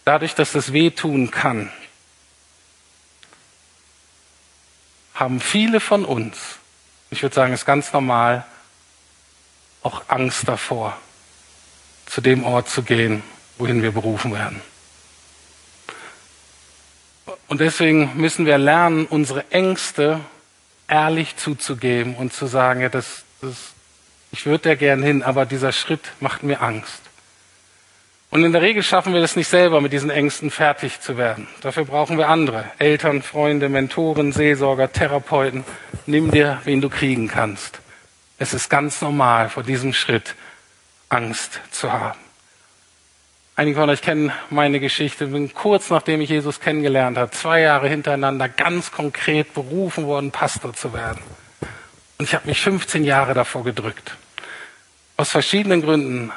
Dadurch, 0.04 0.36
dass 0.36 0.52
das 0.52 0.72
wehtun 0.72 1.32
kann, 1.32 1.72
haben 5.16 5.40
viele 5.40 5.80
von 5.80 6.06
uns, 6.06 6.38
ich 7.10 7.24
würde 7.24 7.34
sagen, 7.34 7.54
es 7.54 7.62
ist 7.62 7.66
ganz 7.66 7.92
normal, 7.94 8.46
auch 9.82 10.04
Angst 10.10 10.48
davor, 10.48 10.98
zu 12.06 12.22
dem 12.22 12.44
Ort 12.44 12.70
zu 12.70 12.84
gehen, 12.84 13.24
wohin 13.58 13.82
wir 13.82 13.92
berufen 13.92 14.34
werden. 14.34 14.62
Und 17.48 17.62
deswegen 17.62 18.12
müssen 18.16 18.46
wir 18.46 18.58
lernen, 18.58 19.06
unsere 19.06 19.50
Ängste 19.52 20.20
ehrlich 20.88 21.38
zuzugeben 21.38 22.16
und 22.16 22.34
zu 22.34 22.46
sagen, 22.48 22.82
ja, 22.82 22.90
das, 22.90 23.24
das, 23.42 23.56
ich 24.32 24.46
würde 24.46 24.70
da 24.70 24.76
gern 24.76 25.02
hin, 25.02 25.24
aber 25.24 25.46
dieser 25.46 25.72
Schritt 25.72 26.12
macht 26.20 26.44
mir 26.44 26.62
Angst. 26.62 27.05
Und 28.36 28.44
in 28.44 28.52
der 28.52 28.62
Regel 28.62 28.84
schaffen 28.84 29.14
wir 29.14 29.22
das 29.22 29.38
nicht 29.38 29.48
selber, 29.48 29.80
mit 29.80 29.94
diesen 29.94 30.10
Ängsten 30.10 30.52
fertig 30.52 31.00
zu 31.00 31.16
werden. 31.16 31.48
Dafür 31.62 31.86
brauchen 31.86 32.18
wir 32.18 32.28
andere. 32.28 32.66
Eltern, 32.80 33.22
Freunde, 33.22 33.70
Mentoren, 33.70 34.34
Seelsorger, 34.34 34.92
Therapeuten. 34.92 35.64
Nimm 36.06 36.32
dir, 36.32 36.60
wen 36.66 36.82
du 36.82 36.90
kriegen 36.90 37.30
kannst. 37.30 37.80
Es 38.38 38.54
ist 38.54 38.70
ganz 38.70 39.00
normal, 39.00 39.48
vor 39.48 39.64
diesem 39.64 39.94
Schritt 39.94 40.36
Angst 41.08 41.62
zu 41.72 41.94
haben. 41.94 42.20
Einige 43.56 43.80
von 43.80 43.90
euch 43.90 44.02
kennen 44.02 44.34
meine 44.50 44.82
Geschichte. 44.82 45.28
Bin 45.28 45.54
kurz 45.54 45.90
nachdem 45.90 46.20
ich 46.20 46.30
Jesus 46.30 46.60
kennengelernt 46.60 47.18
habe, 47.18 47.32
zwei 47.32 47.62
Jahre 47.62 47.88
hintereinander 47.88 48.50
ganz 48.50 48.92
konkret 48.92 49.54
berufen 49.54 50.08
worden, 50.08 50.32
Pastor 50.32 50.74
zu 50.74 50.94
werden. 50.94 51.22
Und 52.18 52.26
ich 52.26 52.36
habe 52.36 52.50
mich 52.50 52.60
15 52.60 53.06
Jahre 53.06 53.34
davor 53.34 53.64
gedrückt. 53.64 54.18
Aus 55.16 55.32
verschiedenen 55.32 55.82
Gründen. 55.82 56.34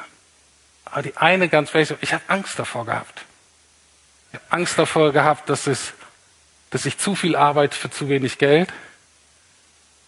Aber 0.91 1.01
die 1.01 1.17
eine 1.17 1.49
ganz 1.49 1.73
wichtig, 1.73 1.97
ich 2.01 2.13
habe 2.13 2.23
Angst 2.27 2.57
davor 2.57 2.85
gehabt. 2.85 3.21
Ich 4.31 4.39
habe 4.39 4.45
Angst 4.49 4.77
davor 4.77 5.11
gehabt, 5.11 5.49
dass, 5.49 5.67
es, 5.67 5.93
dass 6.69 6.85
ich 6.85 6.97
zu 6.97 7.15
viel 7.15 7.35
arbeite 7.35 7.77
für 7.77 7.89
zu 7.89 8.09
wenig 8.09 8.37
Geld. 8.37 8.71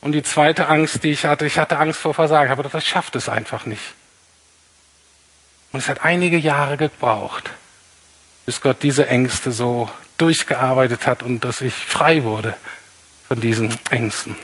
Und 0.02 0.14
die 0.14 0.24
zweite 0.24 0.68
Angst, 0.68 1.04
die 1.04 1.12
ich 1.12 1.26
hatte, 1.26 1.46
ich 1.46 1.60
hatte 1.60 1.78
Angst 1.78 2.00
vor 2.00 2.14
Versagen. 2.14 2.52
Aber 2.52 2.64
das 2.64 2.86
schafft 2.86 3.16
es 3.16 3.30
einfach 3.30 3.66
nicht. 3.66 3.94
Und 5.72 5.80
es 5.80 5.88
hat 5.88 6.04
einige 6.04 6.38
Jahre 6.38 6.78
gebraucht, 6.78 7.50
bis 8.46 8.62
Gott 8.62 8.78
diese 8.82 9.08
Ängste 9.08 9.52
so 9.52 9.90
durchgearbeitet 10.18 11.08
hat 11.08 11.24
und 11.24 11.46
dass 11.46 11.62
ich 11.62 11.74
frei 11.74 12.24
wurde 12.24 12.56
von 13.28 13.40
diesen 13.40 13.76
Ängsten. 13.90 14.36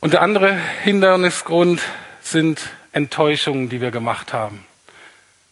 Und 0.00 0.12
der 0.12 0.22
andere 0.22 0.56
Hindernisgrund 0.82 1.80
sind 2.30 2.60
Enttäuschungen, 2.92 3.68
die 3.68 3.80
wir 3.80 3.90
gemacht 3.90 4.32
haben. 4.32 4.64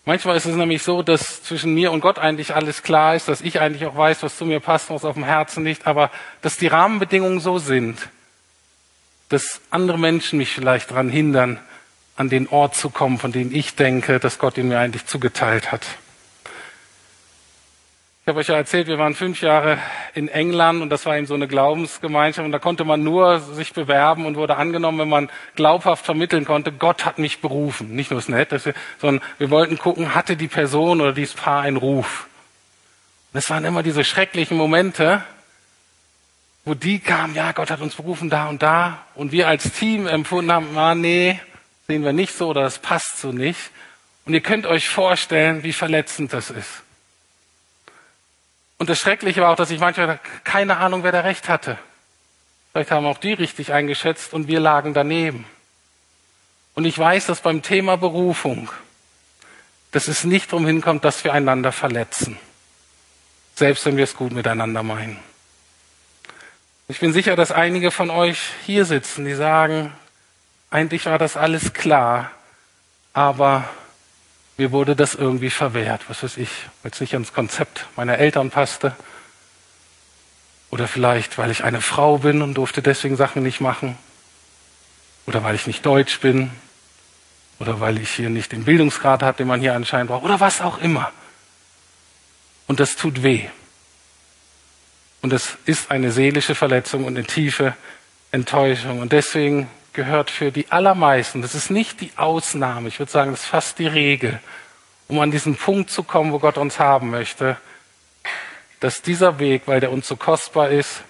Manchmal 0.05 0.37
ist 0.37 0.47
es 0.47 0.55
nämlich 0.55 0.85
so, 0.85 1.03
dass 1.03 1.43
zwischen 1.43 1.75
mir 1.75 1.91
und 1.91 2.01
Gott 2.01 2.19
eigentlich 2.19 2.55
alles 2.55 2.85
klar 2.85 3.17
ist, 3.17 3.27
dass 3.27 3.41
ich 3.41 3.61
eigentlich 3.61 3.87
auch 3.87 3.97
weiß, 3.97 4.23
was 4.23 4.39
zu 4.39 4.45
mir 4.45 4.61
passt, 4.61 4.89
was 4.89 5.05
auf 5.05 5.15
dem 5.15 5.25
Herzen 5.25 5.65
liegt, 5.65 5.87
aber 5.87 6.13
dass 6.43 6.57
die 6.57 6.69
Rahmenbedingungen 6.69 7.41
so 7.41 7.59
sind, 7.59 8.09
dass 9.29 9.61
andere 9.71 9.99
Menschen 9.99 10.39
mich 10.39 10.51
vielleicht 10.51 10.93
daran 10.93 11.09
hindern, 11.09 11.59
an 12.15 12.29
den 12.29 12.49
Ort 12.49 12.77
zu 12.77 12.91
kommen, 12.91 13.19
von 13.19 13.33
dem 13.33 13.55
ich 13.55 13.75
denke, 13.75 14.21
dass 14.21 14.39
Gott 14.39 14.57
ihn 14.57 14.69
mir 14.69 14.79
eigentlich 14.79 15.07
zugeteilt 15.07 15.73
hat. 15.73 15.83
Ich 18.27 18.29
habe 18.29 18.41
euch 18.41 18.49
ja 18.49 18.57
erzählt, 18.57 18.89
wir 18.89 18.99
waren 18.99 19.15
fünf 19.15 19.41
Jahre 19.41 19.79
in 20.13 20.27
England 20.27 20.83
und 20.83 20.91
das 20.91 21.07
war 21.07 21.17
eben 21.17 21.29
so 21.29 21.35
eine 21.35 21.47
Glaubensgemeinschaft 21.47 22.45
und 22.45 22.51
da 22.51 22.59
konnte 22.59 22.83
man 22.83 23.05
nur 23.05 23.39
sich 23.39 23.73
bewerben 23.73 24.27
und 24.27 24.35
wurde 24.35 24.57
angenommen, 24.57 24.99
wenn 24.99 25.09
man 25.09 25.31
glaubhaft 25.55 26.05
vermitteln 26.05 26.45
konnte, 26.45 26.73
Gott 26.73 27.05
hat 27.05 27.21
mich 27.21 27.41
berufen. 27.41 27.95
Nicht 27.95 28.11
nur 28.11 28.19
das 28.19 28.29
Nett, 28.29 28.49
sondern 29.01 29.25
wir 29.39 29.51
wollten 29.51 29.79
gucken, 29.79 30.17
hatte 30.17 30.37
die 30.37 30.49
Person 30.49 31.01
oder 31.01 31.13
dieses 31.13 31.35
Paar 31.35 31.63
einen 31.63 31.77
Ruf. 31.77 32.27
Und 33.33 33.39
es 33.39 33.49
waren 33.49 33.65
immer 33.65 33.85
diese 33.85 34.03
schrecklichen 34.03 34.57
Momente, 34.57 35.23
wo 36.65 36.75
die 36.75 36.99
kamen, 36.99 37.37
ja, 37.37 37.53
Gott 37.53 37.71
hat 37.71 37.81
uns 37.81 37.95
berufen 37.95 38.29
da 38.29 38.49
und 38.49 38.61
da 38.61 39.07
und 39.15 39.31
wir 39.31 39.47
als 39.47 39.71
Team 39.71 40.09
empfunden 40.09 40.51
haben, 40.51 40.77
ah, 40.77 40.97
nee, 40.97 41.41
sehen 41.87 42.03
wir 42.03 42.13
nicht 42.13 42.37
so 42.37 42.49
oder 42.49 42.63
das 42.63 42.81
passt 42.81 43.21
so 43.21 43.31
nicht. 43.31 43.71
Und 44.25 44.35
ihr 44.35 44.41
könnt 44.41 44.67
euch 44.67 44.89
vorstellen, 44.89 45.63
wie 45.63 45.73
verletzend 45.73 46.33
das 46.33 46.51
ist. 46.51 46.83
Und 48.79 48.91
das 48.91 48.99
Schreckliche 48.99 49.41
war 49.41 49.51
auch, 49.51 49.57
dass 49.57 49.71
ich 49.71 49.81
manchmal 49.81 50.21
keine 50.45 50.77
Ahnung, 50.77 51.03
wer 51.03 51.13
da 51.13 51.21
recht 51.21 51.49
hatte. 51.49 51.79
Vielleicht 52.73 52.91
haben 52.91 53.07
auch 53.07 53.19
die 53.19 53.33
richtig 53.33 53.73
eingeschätzt 53.73 54.35
und 54.35 54.49
wir 54.49 54.61
lagen 54.61 54.93
daneben. 54.93 55.47
Und 56.75 56.85
ich 56.85 56.99
weiß, 56.99 57.27
dass 57.27 57.41
beim 57.41 57.63
Thema 57.63 57.97
Berufung, 57.97 58.71
dass 59.93 60.09
es 60.09 60.25
nicht 60.25 60.53
darum 60.53 60.67
hinkommt, 60.67 61.05
dass 61.05 61.25
wir 61.25 61.33
einander 61.33 61.73
verletzen. 61.73 62.39
Selbst 63.55 63.87
wenn 63.87 63.97
wir 63.97 64.05
es 64.05 64.15
gut 64.15 64.33
miteinander 64.33 64.83
meinen. 64.83 65.19
Ich 66.89 67.01
bin 67.01 67.15
sicher, 67.15 67.35
dass 67.35 67.51
einige 67.51 67.91
von 67.91 68.11
euch 68.11 68.39
hier 68.67 68.85
sitzen, 68.85 69.25
die 69.25 69.35
sagen, 69.35 69.93
eigentlich 70.71 71.07
war 71.07 71.19
das 71.19 71.39
alles 71.39 71.73
klar, 71.73 72.31
aber 73.15 73.65
mir 74.57 74.73
wurde 74.73 74.97
das 74.97 75.15
irgendwie 75.15 75.51
verwehrt. 75.51 76.03
Was 76.09 76.23
weiß 76.23 76.37
ich, 76.39 76.51
weil 76.83 76.93
es 76.93 77.01
nicht 77.01 77.15
ans 77.15 77.33
Konzept 77.33 77.87
meiner 77.97 78.19
Eltern 78.19 78.51
passte. 78.51 78.97
Oder 80.71 80.89
vielleicht, 80.89 81.39
weil 81.39 81.51
ich 81.51 81.65
eine 81.65 81.81
Frau 81.81 82.19
bin 82.19 82.43
und 82.43 82.55
durfte 82.55 82.83
deswegen 82.83 83.17
Sachen 83.17 83.43
nicht 83.43 83.61
machen. 83.61 83.99
Oder 85.27 85.45
weil 85.45 85.55
ich 85.55 85.67
nicht 85.67 85.85
deutsch 85.85 86.21
bin. 86.21 86.51
Oder 87.59 87.81
weil 87.81 87.99
ich 87.99 88.11
hier 88.11 88.31
nicht 88.31 88.53
den 88.53 88.65
Bildungsgrad 88.65 89.23
habe, 89.23 89.39
den 89.39 89.47
man 89.47 89.61
hier 89.61 89.75
anscheinend 89.75 90.11
braucht. 90.11 90.25
Oder 90.25 90.41
was 90.41 90.61
auch 90.61 90.79
immer. 90.79 91.13
Und 92.67 92.81
das 92.81 92.97
tut 92.97 93.23
weh. 93.23 93.49
Und 95.23 95.33
es 95.33 95.57
ist 95.65 95.91
eine 95.91 96.13
seelische 96.13 96.55
Verletzung 96.55 97.05
und 97.05 97.17
eine 97.17 97.27
tiefe 97.27 97.75
Enttäuschung. 98.33 99.01
Und 99.01 99.13
deswegen 99.13 99.69
gehört 99.97 100.31
für 100.31 100.53
die 100.53 100.71
allermeisten, 100.71 101.43
das 101.43 101.57
ist 101.57 101.71
nicht 101.71 102.01
die 102.01 102.13
Ausnahme, 102.17 102.87
ich 102.87 103.01
würde 103.01 103.11
sagen, 103.11 103.33
das 103.33 103.41
ist 103.41 103.47
fast 103.47 103.81
die 103.81 103.89
Regel, 103.89 104.41
um 105.09 105.19
an 105.19 105.33
diesen 105.33 105.57
Punkt 105.57 105.91
zu 105.91 106.05
kommen, 106.05 106.33
wo 106.33 106.39
Gott 106.39 106.59
uns 106.59 106.79
haben 106.79 107.11
möchte, 107.11 107.57
dass 108.79 109.03
dieser 109.03 109.41
Weg, 109.41 109.63
weil 109.67 109.81
der 109.81 109.91
uns 109.91 110.07
so 110.07 110.15
kostbar 110.17 110.69
ist, 110.69 111.03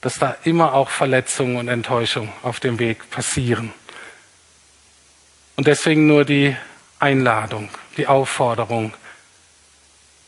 dass 0.00 0.18
da 0.18 0.36
immer 0.44 0.72
auch 0.72 0.88
Verletzungen 0.88 1.56
und 1.56 1.68
Enttäuschungen 1.68 2.32
auf 2.42 2.60
dem 2.60 2.78
Weg 2.78 3.10
passieren. 3.10 3.72
Und 5.56 5.66
deswegen 5.66 6.06
nur 6.06 6.24
die 6.24 6.56
Einladung, 7.00 7.68
die 7.98 8.06
Aufforderung. 8.06 8.94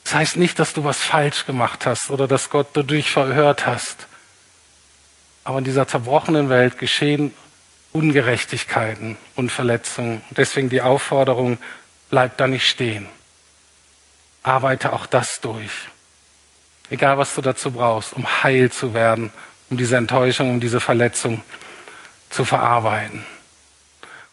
Das 0.05 0.15
heißt 0.15 0.37
nicht, 0.37 0.59
dass 0.59 0.75
du 0.75 0.85
was 0.85 0.99
falsch 0.99 1.47
gemacht 1.47 1.87
hast 1.87 2.11
oder 2.11 2.29
dass 2.29 2.51
Gott 2.51 2.69
dadurch 2.75 3.11
verhört 3.11 3.67
hast. 3.67 4.09
Aber 5.45 5.59
in 5.59 5.65
dieser 5.65 5.89
zerbrochenen 5.89 6.49
Welt 6.51 6.79
geschehen 6.79 7.33
Ungerechtigkeiten 7.93 9.17
und 9.37 9.53
Verletzungen. 9.53 10.23
Deswegen 10.31 10.69
die 10.69 10.83
Aufforderung, 10.83 11.59
bleib 12.11 12.37
da 12.37 12.47
nicht 12.47 12.69
stehen. 12.69 13.07
Arbeite 14.43 14.93
auch 14.93 15.07
das 15.07 15.41
durch. 15.41 15.89
Egal, 16.91 17.19
was 17.19 17.35
du 17.35 17.43
dazu 17.43 17.71
brauchst, 17.71 18.13
um 18.13 18.27
heil 18.43 18.71
zu 18.71 18.93
werden, 18.93 19.33
um 19.71 19.77
diese 19.77 19.97
Enttäuschung, 19.97 20.51
um 20.51 20.61
diese 20.61 20.81
Verletzung 20.81 21.43
zu 22.29 22.45
verarbeiten. 22.45 23.25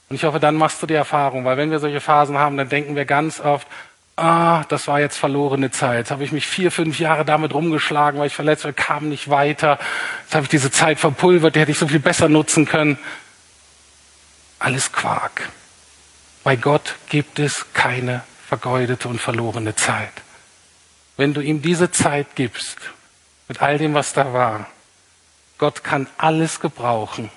Und 0.09 0.15
ich 0.15 0.23
hoffe, 0.23 0.39
dann 0.39 0.55
machst 0.55 0.81
du 0.81 0.87
die 0.87 0.95
Erfahrung, 0.95 1.45
weil 1.45 1.57
wenn 1.57 1.71
wir 1.71 1.79
solche 1.79 2.01
Phasen 2.01 2.37
haben, 2.37 2.57
dann 2.57 2.67
denken 2.67 2.95
wir 2.95 3.05
ganz 3.05 3.39
oft, 3.39 3.67
ah, 4.15 4.63
das 4.67 4.87
war 4.87 4.99
jetzt 4.99 5.17
verlorene 5.17 5.71
Zeit. 5.71 5.99
Jetzt 5.99 6.11
habe 6.11 6.23
ich 6.23 6.31
mich 6.31 6.47
vier, 6.47 6.71
fünf 6.71 6.99
Jahre 6.99 7.25
damit 7.25 7.53
rumgeschlagen, 7.53 8.19
weil 8.19 8.27
ich 8.27 8.35
verletzt 8.35 8.65
war, 8.65 8.73
kam 8.73 9.09
nicht 9.09 9.29
weiter. 9.29 9.79
Jetzt 10.23 10.35
habe 10.35 10.43
ich 10.43 10.49
diese 10.49 10.71
Zeit 10.71 10.99
verpulvert, 10.99 11.55
die 11.55 11.59
hätte 11.59 11.71
ich 11.71 11.79
so 11.79 11.87
viel 11.87 11.99
besser 11.99 12.27
nutzen 12.27 12.65
können. 12.65 12.97
Alles 14.59 14.91
Quark. 14.91 15.49
Bei 16.43 16.55
Gott 16.55 16.95
gibt 17.09 17.39
es 17.39 17.65
keine 17.73 18.23
vergeudete 18.47 19.07
und 19.07 19.19
verlorene 19.19 19.75
Zeit. 19.75 20.13
Wenn 21.17 21.33
du 21.33 21.41
ihm 21.41 21.61
diese 21.61 21.91
Zeit 21.91 22.35
gibst, 22.35 22.77
mit 23.47 23.61
all 23.61 23.77
dem, 23.77 23.93
was 23.93 24.13
da 24.13 24.33
war, 24.33 24.67
Gott 25.57 25.83
kann 25.83 26.07
alles 26.17 26.59
gebrauchen 26.59 27.29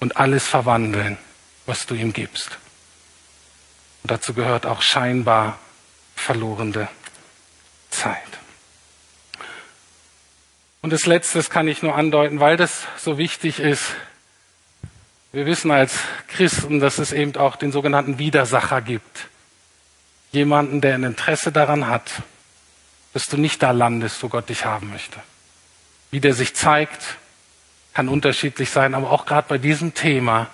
und 0.00 0.16
alles 0.16 0.46
verwandeln, 0.46 1.18
was 1.66 1.86
du 1.86 1.94
ihm 1.94 2.12
gibst. 2.12 2.58
Und 4.02 4.10
dazu 4.10 4.34
gehört 4.34 4.66
auch 4.66 4.82
scheinbar 4.82 5.58
verlorene 6.14 6.88
Zeit. 7.90 8.22
Und 10.82 10.92
das 10.92 11.06
Letzte 11.06 11.42
kann 11.42 11.66
ich 11.66 11.82
nur 11.82 11.96
andeuten, 11.96 12.38
weil 12.38 12.56
das 12.56 12.82
so 12.96 13.18
wichtig 13.18 13.58
ist. 13.58 13.96
Wir 15.36 15.44
wissen 15.44 15.70
als 15.70 15.98
Christen, 16.28 16.80
dass 16.80 16.96
es 16.96 17.12
eben 17.12 17.36
auch 17.36 17.56
den 17.56 17.70
sogenannten 17.70 18.18
Widersacher 18.18 18.80
gibt. 18.80 19.28
Jemanden, 20.32 20.80
der 20.80 20.94
ein 20.94 21.02
Interesse 21.02 21.52
daran 21.52 21.88
hat, 21.88 22.10
dass 23.12 23.26
du 23.26 23.36
nicht 23.36 23.62
da 23.62 23.72
landest, 23.72 24.22
wo 24.22 24.30
Gott 24.30 24.48
dich 24.48 24.64
haben 24.64 24.88
möchte. 24.88 25.20
Wie 26.10 26.20
der 26.20 26.32
sich 26.32 26.54
zeigt, 26.54 27.18
kann 27.92 28.08
unterschiedlich 28.08 28.70
sein, 28.70 28.94
aber 28.94 29.10
auch 29.10 29.26
gerade 29.26 29.46
bei 29.46 29.58
diesem 29.58 29.92
Thema 29.92 30.46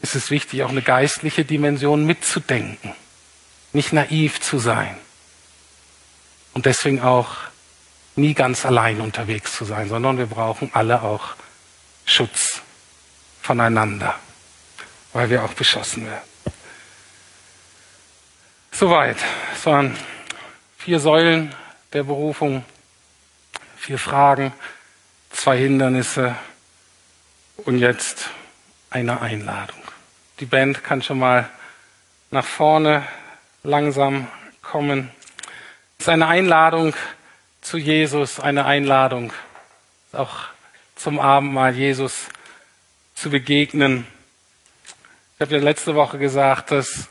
ist 0.00 0.14
es 0.14 0.30
wichtig, 0.30 0.62
auch 0.62 0.70
eine 0.70 0.80
geistliche 0.80 1.44
Dimension 1.44 2.06
mitzudenken, 2.06 2.94
nicht 3.74 3.92
naiv 3.92 4.40
zu 4.40 4.58
sein 4.58 4.96
und 6.54 6.64
deswegen 6.64 7.02
auch 7.02 7.28
nie 8.14 8.32
ganz 8.32 8.64
allein 8.64 9.02
unterwegs 9.02 9.54
zu 9.54 9.66
sein, 9.66 9.90
sondern 9.90 10.16
wir 10.16 10.24
brauchen 10.24 10.70
alle 10.72 11.02
auch 11.02 11.34
Schutz 12.06 12.62
voneinander, 13.46 14.16
weil 15.12 15.30
wir 15.30 15.44
auch 15.44 15.52
beschossen 15.52 16.04
werden. 16.04 16.28
Soweit. 18.72 19.16
Es 19.54 19.64
waren 19.66 19.96
vier 20.76 20.98
Säulen 20.98 21.54
der 21.92 22.02
Berufung, 22.02 22.64
vier 23.76 24.00
Fragen, 24.00 24.52
zwei 25.30 25.58
Hindernisse 25.58 26.34
und 27.58 27.78
jetzt 27.78 28.30
eine 28.90 29.20
Einladung. 29.20 29.80
Die 30.40 30.46
Band 30.46 30.82
kann 30.82 31.02
schon 31.02 31.20
mal 31.20 31.48
nach 32.32 32.44
vorne 32.44 33.06
langsam 33.62 34.26
kommen. 34.60 35.12
Es 35.98 36.06
ist 36.06 36.08
eine 36.08 36.26
Einladung 36.26 36.94
zu 37.60 37.78
Jesus, 37.78 38.40
eine 38.40 38.64
Einladung 38.64 39.32
auch 40.12 40.36
zum 40.96 41.20
Abendmahl 41.20 41.74
Jesus 41.74 42.28
zu 43.16 43.30
begegnen. 43.30 44.06
Ich 45.34 45.40
habe 45.40 45.56
ja 45.56 45.62
letzte 45.62 45.94
Woche 45.94 46.18
gesagt, 46.18 46.70
dass 46.70 47.08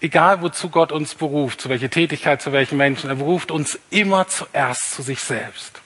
egal 0.00 0.42
wozu 0.42 0.68
Gott 0.68 0.92
uns 0.92 1.14
beruft, 1.14 1.60
zu 1.60 1.68
welcher 1.68 1.88
Tätigkeit, 1.88 2.42
zu 2.42 2.52
welchen 2.52 2.76
Menschen, 2.76 3.08
er 3.08 3.16
beruft 3.16 3.50
uns 3.50 3.78
immer 3.90 4.28
zuerst 4.28 4.92
zu 4.92 5.02
sich 5.02 5.20
selbst. 5.20 5.80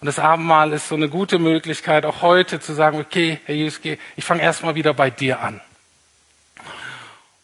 Und 0.00 0.06
das 0.06 0.18
Abendmahl 0.18 0.72
ist 0.72 0.88
so 0.88 0.94
eine 0.94 1.08
gute 1.08 1.38
Möglichkeit, 1.38 2.04
auch 2.04 2.20
heute 2.22 2.60
zu 2.60 2.74
sagen, 2.74 3.00
okay, 3.00 3.40
Herr 3.46 3.54
Jesus, 3.54 3.80
ich 4.16 4.24
fange 4.24 4.42
erstmal 4.42 4.74
wieder 4.74 4.92
bei 4.92 5.10
dir 5.10 5.40
an. 5.40 5.60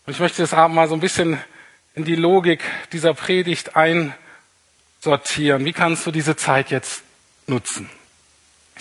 Und 0.05 0.13
ich 0.13 0.21
möchte 0.21 0.43
das 0.43 0.53
Abendmahl 0.53 0.89
so 0.89 0.95
ein 0.95 1.01
bisschen 1.01 1.41
in 1.95 2.05
die 2.05 2.17
Logik 2.17 2.61
dieser 2.93 3.15
Predigt 3.15 3.73
einsortieren. 3.77 5.65
Wie 5.65 5.73
kannst 5.73 6.07
du 6.07 6.11
diese 6.11 6.37
Zeit 6.37 6.71
jetzt 6.71 7.03
nutzen? 7.47 7.89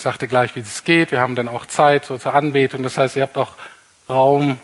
Ich 0.02 0.04
sagte 0.04 0.28
gleich, 0.28 0.56
wie 0.56 0.62
es 0.62 0.84
geht. 0.84 1.12
Wir 1.12 1.20
haben 1.20 1.36
dann 1.36 1.48
auch 1.48 1.68
Zeit 1.68 2.06
so 2.06 2.18
zur 2.18 2.34
Anbetung. 2.34 2.82
Das 2.82 2.98
heißt, 2.98 3.18
ihr 3.18 3.22
habt 3.22 3.38
auch 3.38 3.52
Raum, 4.10 4.60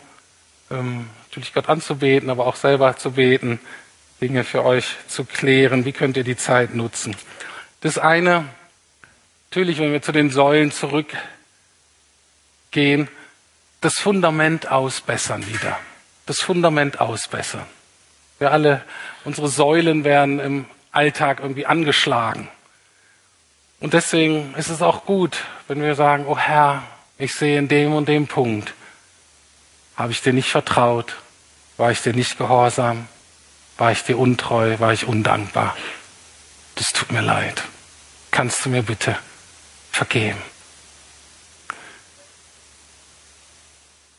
ähm, 0.68 1.08
natürlich 1.28 1.54
Gott 1.54 1.68
anzubeten, 1.68 2.28
aber 2.28 2.44
auch 2.44 2.56
selber 2.56 2.96
zu 2.96 3.12
beten, 3.12 3.60
Dinge 4.20 4.42
für 4.42 4.64
euch 4.64 4.96
zu 5.06 5.24
klären. 5.24 5.84
Wie 5.84 5.92
könnt 5.92 6.16
ihr 6.16 6.24
die 6.24 6.36
Zeit 6.36 6.74
nutzen? 6.74 7.14
Das 7.82 7.98
eine, 7.98 8.46
natürlich, 9.48 9.78
wenn 9.78 9.92
wir 9.92 10.02
zu 10.02 10.10
den 10.10 10.30
Säulen 10.30 10.72
zurückgehen, 10.72 11.20
das 13.80 14.00
Fundament 14.00 14.72
ausbessern 14.72 15.46
wieder. 15.46 15.78
Das 16.26 16.40
Fundament 16.40 17.00
ausbessern. 17.00 17.66
Wir 18.40 18.50
alle, 18.50 18.82
unsere 19.22 19.46
Säulen 19.46 20.02
werden 20.02 20.40
im 20.40 20.64
Alltag 20.90 21.38
irgendwie 21.38 21.64
angeschlagen. 21.64 22.48
Und 23.80 23.94
deswegen 23.94 24.54
ist 24.54 24.70
es 24.70 24.82
auch 24.82 25.04
gut, 25.04 25.44
wenn 25.68 25.80
wir 25.80 25.94
sagen, 25.94 26.26
oh 26.26 26.36
Herr, 26.36 26.82
ich 27.16 27.34
sehe 27.34 27.58
in 27.58 27.68
dem 27.68 27.94
und 27.94 28.08
dem 28.08 28.26
Punkt, 28.26 28.74
habe 29.96 30.12
ich 30.12 30.22
dir 30.22 30.32
nicht 30.32 30.50
vertraut, 30.50 31.16
war 31.76 31.90
ich 31.90 32.02
dir 32.02 32.12
nicht 32.12 32.38
gehorsam, 32.38 33.08
war 33.76 33.92
ich 33.92 34.02
dir 34.02 34.18
untreu, 34.18 34.78
war 34.78 34.92
ich 34.92 35.06
undankbar. 35.06 35.76
Das 36.74 36.92
tut 36.92 37.12
mir 37.12 37.20
leid. 37.20 37.62
Kannst 38.30 38.64
du 38.64 38.70
mir 38.70 38.82
bitte 38.82 39.16
vergeben? 39.90 40.40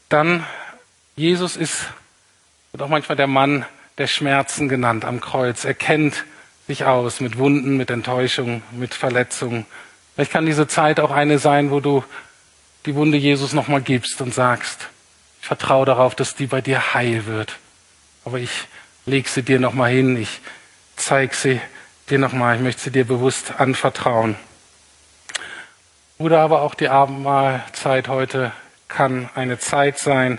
Dann, 0.10 0.46
Jesus 1.16 1.56
ist, 1.56 1.86
wird 2.72 2.82
auch 2.82 2.90
manchmal 2.90 3.16
der 3.16 3.28
Mann 3.28 3.66
der 3.98 4.08
Schmerzen 4.08 4.70
genannt 4.70 5.06
am 5.06 5.22
Kreuz. 5.22 5.66
Er 5.66 5.74
kennt 5.74 6.26
sich 6.70 6.86
aus 6.86 7.20
mit 7.20 7.40
Wunden, 7.40 7.78
mit 7.78 7.90
Enttäuschung, 7.90 8.62
mit 8.70 8.94
Verletzungen. 8.94 9.66
Vielleicht 10.14 10.32
kann 10.32 10.46
diese 10.46 10.68
Zeit 10.68 11.00
auch 11.00 11.10
eine 11.10 11.40
sein, 11.40 11.72
wo 11.72 11.80
du 11.80 12.04
die 12.86 12.94
Wunde 12.94 13.18
Jesus 13.18 13.54
nochmal 13.54 13.82
gibst 13.82 14.22
und 14.22 14.36
sagst, 14.36 14.88
ich 15.42 15.48
vertraue 15.48 15.88
darauf, 15.88 16.14
dass 16.14 16.36
die 16.36 16.46
bei 16.46 16.62
dir 16.62 16.94
heil 16.94 17.26
wird. 17.26 17.56
Aber 18.24 18.38
ich 18.38 18.52
leg 19.08 19.28
sie 19.30 19.42
dir 19.42 19.60
nochmal 19.60 19.90
hin, 19.90 20.16
ich 20.16 20.42
zeig 20.96 21.34
sie 21.34 21.60
dir 22.12 22.20
nochmal, 22.20 22.58
ich 22.58 22.62
möchte 22.62 22.84
sie 22.84 22.92
dir 22.92 23.06
bewusst 23.06 23.54
anvertrauen. 23.58 24.36
Oder 26.20 26.42
aber 26.42 26.62
auch 26.62 26.76
die 26.76 26.90
Abendmahlzeit 26.90 28.10
heute 28.10 28.52
kann 28.88 29.28
eine 29.34 29.58
Zeit 29.58 29.98
sein, 29.98 30.38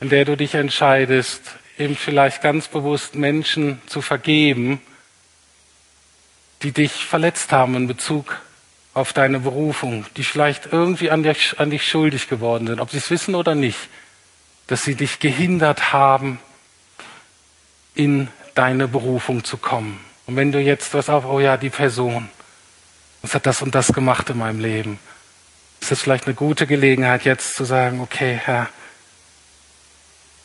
in 0.00 0.10
der 0.10 0.26
du 0.26 0.36
dich 0.36 0.54
entscheidest, 0.54 1.40
eben 1.78 1.96
vielleicht 1.96 2.42
ganz 2.42 2.68
bewusst 2.68 3.14
Menschen 3.14 3.80
zu 3.86 4.02
vergeben, 4.02 4.82
die 6.62 6.72
dich 6.72 6.92
verletzt 6.92 7.52
haben 7.52 7.74
in 7.74 7.86
Bezug 7.86 8.40
auf 8.94 9.12
deine 9.12 9.40
Berufung, 9.40 10.06
die 10.16 10.24
vielleicht 10.24 10.72
irgendwie 10.72 11.10
an 11.10 11.22
dich, 11.22 11.58
an 11.58 11.70
dich 11.70 11.86
schuldig 11.86 12.28
geworden 12.28 12.66
sind, 12.66 12.80
ob 12.80 12.90
sie 12.90 12.96
es 12.96 13.10
wissen 13.10 13.34
oder 13.34 13.54
nicht, 13.54 13.78
dass 14.68 14.84
sie 14.84 14.94
dich 14.94 15.18
gehindert 15.18 15.92
haben, 15.92 16.40
in 17.94 18.28
deine 18.54 18.88
Berufung 18.88 19.44
zu 19.44 19.58
kommen. 19.58 20.00
Und 20.26 20.36
wenn 20.36 20.50
du 20.50 20.60
jetzt 20.60 20.94
was 20.94 21.08
auf, 21.08 21.24
oh 21.24 21.40
ja, 21.40 21.56
die 21.56 21.70
Person, 21.70 22.28
was 23.22 23.34
hat 23.34 23.46
das 23.46 23.62
und 23.62 23.74
das 23.74 23.92
gemacht 23.92 24.30
in 24.30 24.38
meinem 24.38 24.60
Leben, 24.60 24.98
ist 25.80 25.92
es 25.92 26.00
vielleicht 26.00 26.26
eine 26.26 26.34
gute 26.34 26.66
Gelegenheit 26.66 27.24
jetzt 27.24 27.54
zu 27.54 27.64
sagen, 27.64 28.00
okay, 28.00 28.40
Herr, 28.42 28.68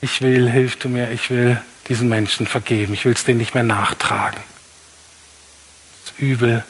ich 0.02 0.21
will, 0.21 0.50
hilf 0.50 0.78
du 0.78 0.89
mir, 0.89 1.12
ich 1.12 1.30
will 1.30 1.62
diesen 1.88 2.10
Menschen 2.10 2.47
vergeben, 2.47 2.93
ich 2.93 3.06
will 3.06 3.13
es 3.13 3.24
denen 3.24 3.39
nicht 3.39 3.54
mehr 3.54 3.63
nachtragen. 3.63 4.39
Übel 6.21 6.63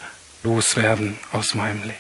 loswerden 0.44 1.20
aus 1.32 1.54
meinem 1.54 1.84
Leben. 1.84 1.96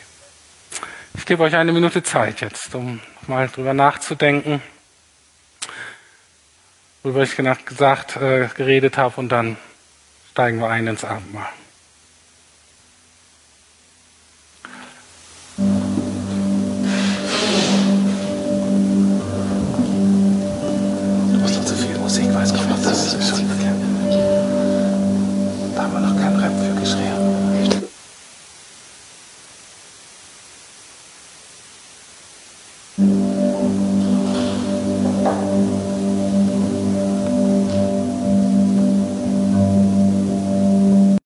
Ich 1.14 1.26
gebe 1.26 1.44
euch 1.44 1.56
eine 1.56 1.74
Minute 1.74 2.02
Zeit 2.02 2.42
jetzt, 2.42 2.74
um 2.74 3.02
mal 3.28 3.50
drüber 3.50 3.74
nachzudenken, 3.74 4.62
worüber 7.04 7.24
ich 7.24 7.36
gesagt, 7.36 8.16
äh, 8.16 8.48
geredet 8.56 8.98
habe, 8.98 9.20
und 9.20 9.30
dann 9.30 9.58
steigen 10.32 10.60
wir 10.60 10.70
ein 10.70 10.88
ins 10.88 11.04
Abendmahl. 11.04 11.50